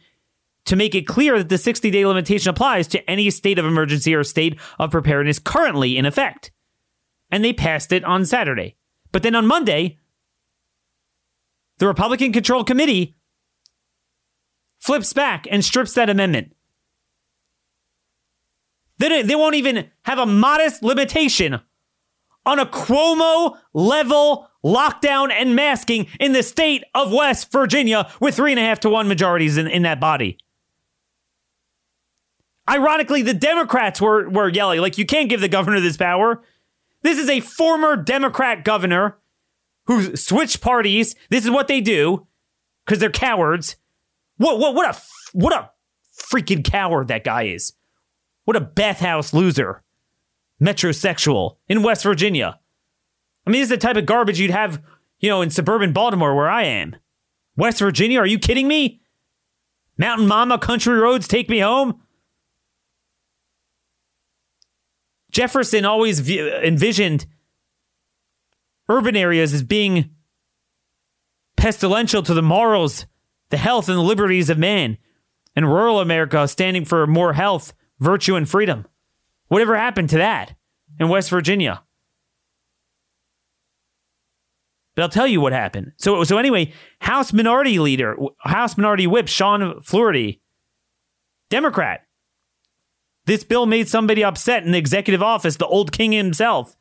[0.64, 4.16] to make it clear that the 60 day limitation applies to any state of emergency
[4.16, 6.50] or state of preparedness currently in effect.
[7.30, 8.78] And they passed it on Saturday.
[9.12, 10.00] But then on Monday,
[11.80, 13.18] the Republican controlled committee
[14.80, 16.53] flips back and strips that amendment.
[18.98, 21.60] They, they won't even have a modest limitation
[22.46, 28.52] on a Cuomo level lockdown and masking in the state of West Virginia with three
[28.52, 30.38] and a half to one majorities in, in that body.
[32.70, 36.44] Ironically, the Democrats were, were yelling, like, you can't give the governor this power.
[37.02, 39.18] This is a former Democrat governor
[39.86, 41.16] who switched parties.
[41.30, 42.26] This is what they do
[42.86, 43.76] because they're cowards.
[44.38, 45.02] What, what, what a,
[45.34, 45.72] what a
[46.18, 47.74] freaking coward that guy is.
[48.46, 49.84] What a bathhouse loser.
[50.62, 52.60] Metrosexual in West Virginia.
[53.46, 54.82] I mean, this is the type of garbage you'd have,
[55.20, 56.96] you know, in suburban Baltimore where I am.
[57.56, 59.02] West Virginia, are you kidding me?
[59.98, 62.02] Mountain Mama, country roads, take me home?
[65.32, 67.26] Jefferson always envisioned
[68.88, 70.12] urban areas as being
[71.58, 73.06] pestilential to the morals,
[73.50, 74.98] the health, and the liberties of man,
[75.56, 77.74] and rural America standing for more health,
[78.04, 78.86] virtue, and freedom.
[79.48, 80.56] Whatever happened to that
[81.00, 81.84] in West Virginia?
[84.96, 85.94] But I'll tell you what happened.
[85.98, 90.42] So, so anyway, House Minority Leader, House Minority Whip Sean Flaherty,
[91.50, 92.02] Democrat,
[93.26, 96.76] this bill made somebody upset in the executive office, the old king himself.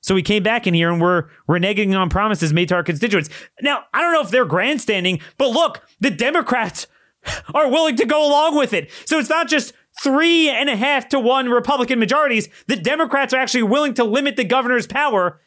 [0.00, 3.28] So we came back in here and we're reneging on promises made to our constituents.
[3.60, 6.86] Now, I don't know if they're grandstanding, but look, the Democrats
[7.54, 8.90] are willing to go along with it.
[9.04, 12.48] So it's not just three and a half to one Republican majorities.
[12.66, 15.40] The Democrats are actually willing to limit the governor's power.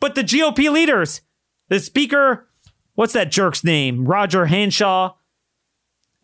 [0.00, 1.20] But the GOP leaders,
[1.68, 2.48] the speaker,
[2.94, 4.04] what's that jerk's name?
[4.04, 5.12] Roger Hanshaw,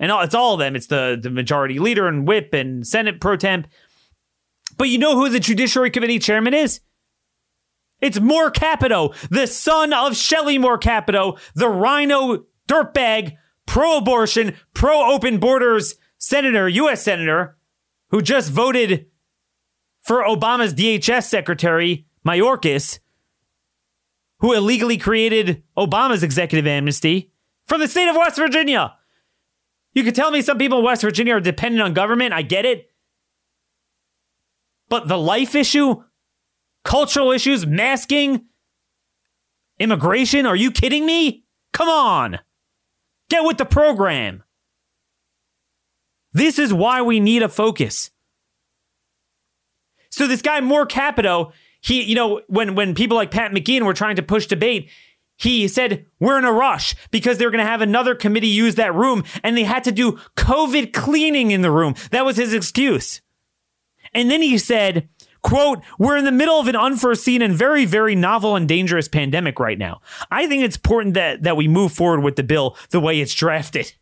[0.00, 0.76] and it's all of them.
[0.76, 3.68] It's the, the majority leader and whip and Senate pro temp.
[4.76, 6.80] But you know who the Judiciary Committee chairman is?
[8.00, 15.12] It's Moore Capito, the son of Shelley Moore Capito, the rhino dirtbag, pro abortion, pro
[15.12, 17.02] open borders senator, U.S.
[17.02, 17.57] senator,
[18.10, 19.06] who just voted
[20.00, 22.98] for Obama's DHS secretary, Mayorkas,
[24.40, 27.32] who illegally created Obama's executive amnesty
[27.66, 28.94] from the state of West Virginia.
[29.92, 32.32] You could tell me some people in West Virginia are dependent on government.
[32.32, 32.90] I get it.
[34.88, 36.02] But the life issue,
[36.84, 38.46] cultural issues, masking,
[39.78, 41.44] immigration, are you kidding me?
[41.72, 42.38] Come on.
[43.28, 44.42] Get with the program.
[46.38, 48.10] This is why we need a focus.
[50.08, 53.92] So this guy Moore Capito, he, you know, when when people like Pat McGeehan were
[53.92, 54.88] trying to push debate,
[55.36, 58.94] he said, We're in a rush because they're going to have another committee use that
[58.94, 61.96] room and they had to do COVID cleaning in the room.
[62.12, 63.20] That was his excuse.
[64.14, 65.08] And then he said,
[65.42, 69.58] quote, we're in the middle of an unforeseen and very, very novel and dangerous pandemic
[69.58, 70.00] right now.
[70.30, 73.34] I think it's important that, that we move forward with the bill the way it's
[73.34, 73.92] drafted.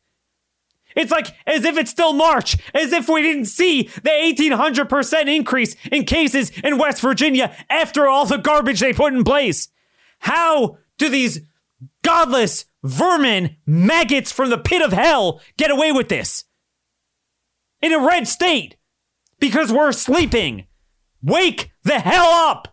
[0.97, 5.77] It's like as if it's still March, as if we didn't see the 1800% increase
[5.93, 9.69] in cases in West Virginia after all the garbage they put in place.
[10.21, 11.43] How do these
[12.03, 16.45] godless vermin, maggots from the pit of hell get away with this?
[17.83, 18.77] In a red state
[19.39, 20.67] because we're sleeping.
[21.23, 22.69] Wake the hell up!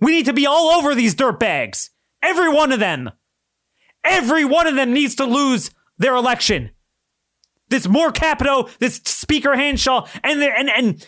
[0.00, 1.90] We need to be all over these dirtbags.
[2.22, 3.10] Every one of them.
[4.04, 6.70] Every one of them needs to lose their election.
[7.68, 11.06] This Moore Capito, this Speaker Hanshaw, and, and, and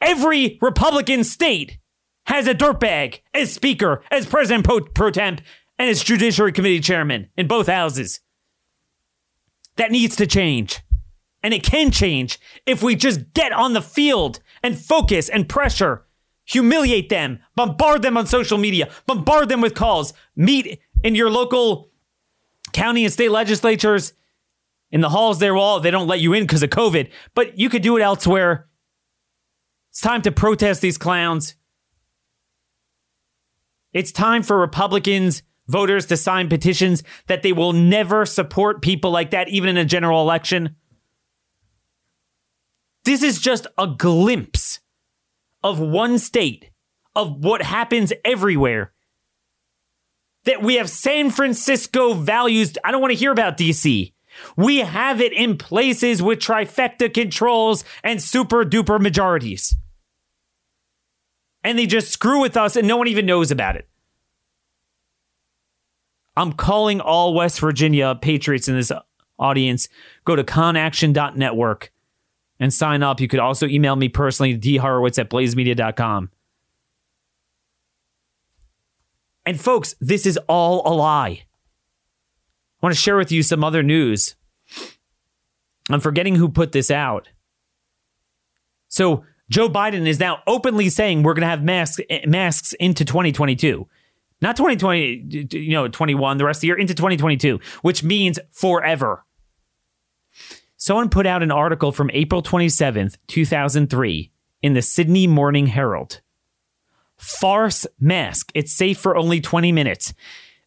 [0.00, 1.78] every Republican state
[2.26, 5.40] has a dirtbag as Speaker, as President pro, pro temp,
[5.78, 8.20] and as Judiciary Committee Chairman in both houses.
[9.76, 10.80] That needs to change.
[11.42, 16.06] And it can change if we just get on the field and focus and pressure,
[16.44, 21.88] humiliate them, bombard them on social media, bombard them with calls, meet in your local
[22.72, 24.12] county and state legislatures
[24.90, 27.68] in the halls there all they don't let you in because of covid but you
[27.68, 28.68] could do it elsewhere
[29.90, 31.56] it's time to protest these clowns
[33.92, 39.30] it's time for Republicans, voters to sign petitions that they will never support people like
[39.30, 40.76] that, even in a general election.
[43.04, 44.80] This is just a glimpse
[45.62, 46.70] of one state,
[47.14, 48.92] of what happens everywhere.
[50.44, 52.74] That we have San Francisco values.
[52.84, 54.12] I don't want to hear about DC.
[54.56, 59.76] We have it in places with trifecta controls and super duper majorities
[61.64, 63.88] and they just screw with us and no one even knows about it.
[66.36, 68.90] I'm calling all West Virginia Patriots in this
[69.38, 69.88] audience.
[70.24, 71.92] Go to conaction.network
[72.58, 73.20] and sign up.
[73.20, 76.30] You could also email me personally, dhorowitz at blazemedia.com.
[79.44, 81.44] And folks, this is all a lie.
[82.82, 84.34] I want to share with you some other news.
[85.90, 87.28] I'm forgetting who put this out.
[88.88, 93.04] So Joe Biden is now openly saying we're going to have masks eh, masks into
[93.04, 93.86] 2022.
[94.40, 99.24] Not 2020, you know, 21, the rest of the year into 2022, which means forever.
[100.76, 104.32] Someone put out an article from April 27th, 2003
[104.62, 106.22] in the Sydney Morning Herald.
[107.22, 108.50] Farce mask.
[108.52, 110.12] It's safe for only 20 minutes.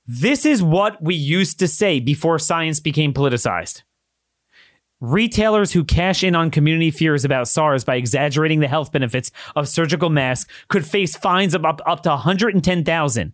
[0.07, 3.81] This is what we used to say before science became politicized.
[5.01, 9.67] Retailers who cash in on community fears about SARS by exaggerating the health benefits of
[9.67, 13.33] surgical masks could face fines of up, up to 110,000.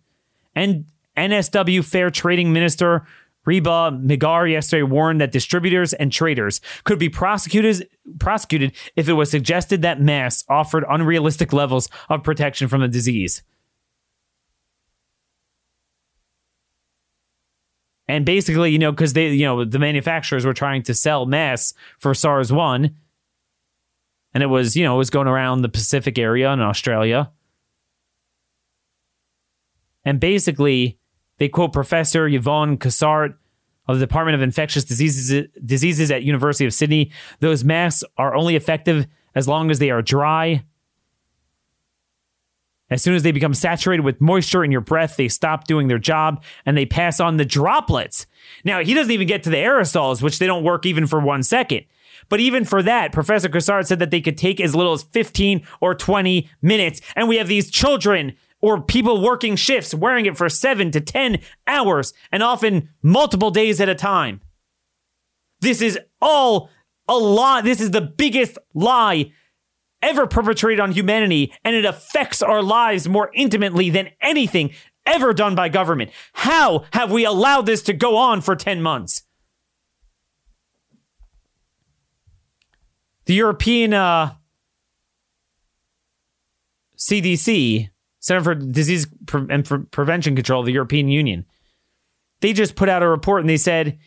[0.56, 3.06] And NSW Fair Trading Minister
[3.44, 7.88] Reba Meagher yesterday warned that distributors and traders could be prosecuted
[8.18, 13.42] prosecuted if it was suggested that masks offered unrealistic levels of protection from the disease.
[18.08, 21.72] And basically, you know, because they, you know, the manufacturers were trying to sell masks
[21.98, 22.94] for SARS 1.
[24.34, 27.30] And it was, you know, it was going around the Pacific area in Australia.
[30.04, 30.98] And basically,
[31.42, 33.34] they quote Professor Yvonne Cossart
[33.88, 37.10] of the Department of Infectious Diseases, Diseases at University of Sydney.
[37.40, 40.62] Those masks are only effective as long as they are dry.
[42.90, 45.98] As soon as they become saturated with moisture in your breath, they stop doing their
[45.98, 48.24] job and they pass on the droplets.
[48.62, 51.42] Now, he doesn't even get to the aerosols, which they don't work even for one
[51.42, 51.86] second.
[52.28, 55.66] But even for that, Professor Cossart said that they could take as little as 15
[55.80, 57.00] or 20 minutes.
[57.16, 61.40] And we have these children or people working shifts wearing it for seven to 10
[61.66, 64.40] hours and often multiple days at a time.
[65.60, 66.70] This is all
[67.08, 67.60] a lie.
[67.60, 69.32] This is the biggest lie
[70.00, 74.70] ever perpetrated on humanity, and it affects our lives more intimately than anything
[75.06, 76.10] ever done by government.
[76.32, 79.22] How have we allowed this to go on for 10 months?
[83.26, 84.34] The European uh,
[86.96, 87.91] CDC
[88.22, 89.08] Center for Disease
[89.50, 91.44] and for Prevention Control the European Union.
[92.40, 93.98] They just put out a report and they said,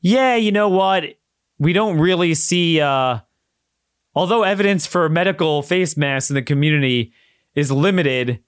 [0.00, 1.04] yeah, you know what?
[1.58, 3.18] We don't really see, uh,
[4.14, 7.12] although evidence for medical face masks in the community
[7.56, 8.40] is limited,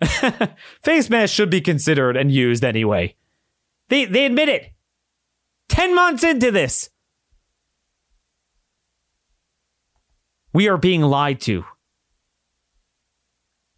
[0.82, 3.16] face masks should be considered and used anyway.
[3.88, 4.72] They, they admit it.
[5.68, 6.90] 10 months into this.
[10.52, 11.64] We are being lied to.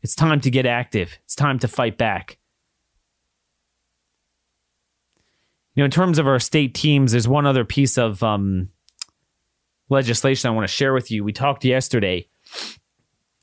[0.07, 1.19] It's time to get active.
[1.25, 2.39] It's time to fight back.
[5.75, 8.69] You know, in terms of our state teams, there's one other piece of um,
[9.89, 11.25] legislation I want to share with you.
[11.25, 12.29] We talked yesterday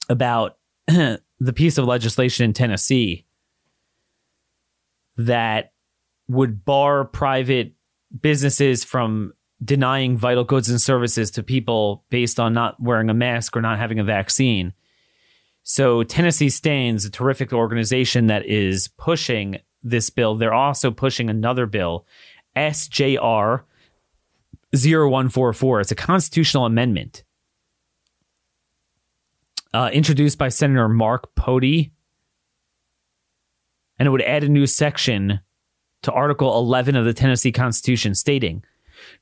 [0.07, 0.57] about
[0.87, 3.25] the piece of legislation in Tennessee
[5.17, 5.73] that
[6.29, 7.73] would bar private
[8.21, 13.57] businesses from denying vital goods and services to people based on not wearing a mask
[13.57, 14.71] or not having a vaccine.
[15.63, 20.35] So Tennessee Stands, a terrific organization that is pushing this bill.
[20.35, 22.05] They're also pushing another bill,
[22.55, 23.63] SJR
[24.73, 25.81] 0144.
[25.81, 27.23] It's a constitutional amendment
[29.73, 31.91] uh, introduced by Senator Mark Pody.
[33.97, 35.39] And it would add a new section
[36.01, 38.63] to Article 11 of the Tennessee Constitution stating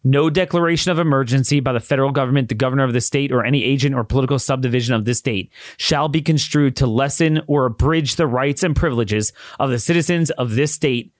[0.03, 3.63] no declaration of emergency by the federal government, the governor of the state, or any
[3.63, 8.27] agent or political subdivision of this state shall be construed to lessen or abridge the
[8.27, 11.13] rights and privileges of the citizens of this state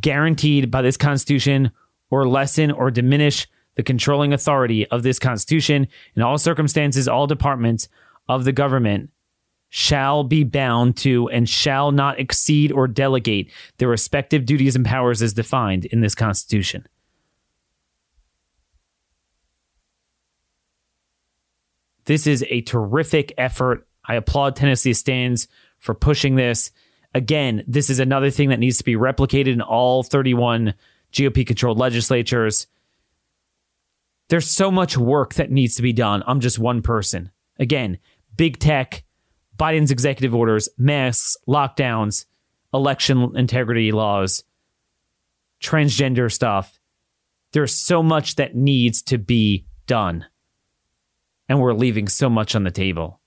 [0.00, 1.70] guaranteed by this Constitution,
[2.10, 5.86] or lessen or diminish the controlling authority of this Constitution.
[6.14, 7.88] In all circumstances, all departments
[8.28, 9.10] of the government
[9.68, 15.22] shall be bound to and shall not exceed or delegate their respective duties and powers
[15.22, 16.86] as defined in this Constitution.
[22.04, 23.86] This is a terrific effort.
[24.04, 25.48] I applaud Tennessee Stands
[25.78, 26.70] for pushing this.
[27.14, 30.74] Again, this is another thing that needs to be replicated in all 31
[31.12, 32.66] GOP controlled legislatures.
[34.28, 36.22] There's so much work that needs to be done.
[36.26, 37.30] I'm just one person.
[37.58, 37.98] Again,
[38.36, 39.04] big tech,
[39.58, 42.24] Biden's executive orders, masks, lockdowns,
[42.72, 44.42] election integrity laws,
[45.60, 46.80] transgender stuff.
[47.52, 50.24] There's so much that needs to be done
[51.52, 53.20] and we're leaving so much on the table.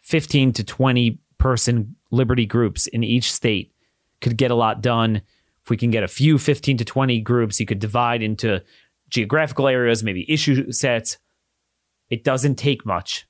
[0.00, 3.72] 15 to 20 person liberty groups in each state
[4.20, 5.22] could get a lot done.
[5.62, 8.60] If we can get a few 15 to 20 groups, you could divide into
[9.08, 11.18] geographical areas, maybe issue sets.
[12.10, 13.28] It doesn't take much,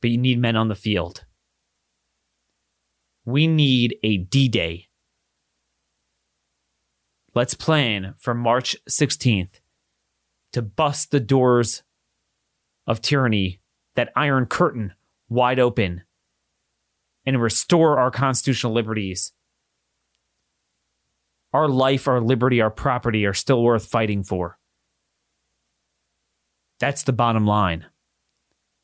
[0.00, 1.26] but you need men on the field.
[3.26, 4.88] We need a D Day.
[7.34, 9.60] Let's plan for March 16th
[10.52, 11.82] to bust the doors
[12.86, 13.60] of tyranny,
[13.94, 14.92] that iron curtain
[15.28, 16.02] wide open,
[17.24, 19.32] and restore our constitutional liberties,
[21.52, 24.58] our life, our liberty, our property are still worth fighting for.
[26.78, 27.86] That's the bottom line.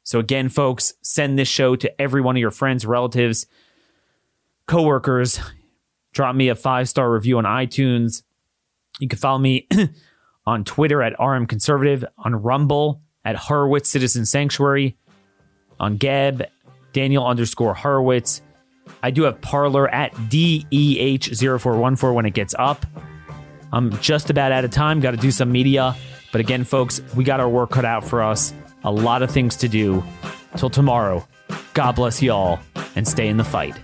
[0.05, 3.47] So, again, folks, send this show to every one of your friends, relatives,
[4.67, 5.39] coworkers.
[6.13, 8.23] Drop me a five star review on iTunes.
[8.99, 9.69] You can follow me
[10.47, 14.97] on Twitter at RM Conservative, on Rumble at Horowitz Citizen Sanctuary,
[15.79, 16.45] on Gab,
[16.93, 18.43] Daniel underscore Horowitz.
[19.03, 22.87] I do have Parler at DEH0414 when it gets up.
[23.73, 25.01] I'm just about out of time.
[25.01, 25.97] Got to do some media.
[26.31, 28.55] But again, folks, we got our work cut out for us.
[28.85, 30.05] A lot of things to do.
[30.57, 31.27] Till tomorrow,
[31.73, 32.61] God bless you all
[32.95, 33.75] and stay in the fight.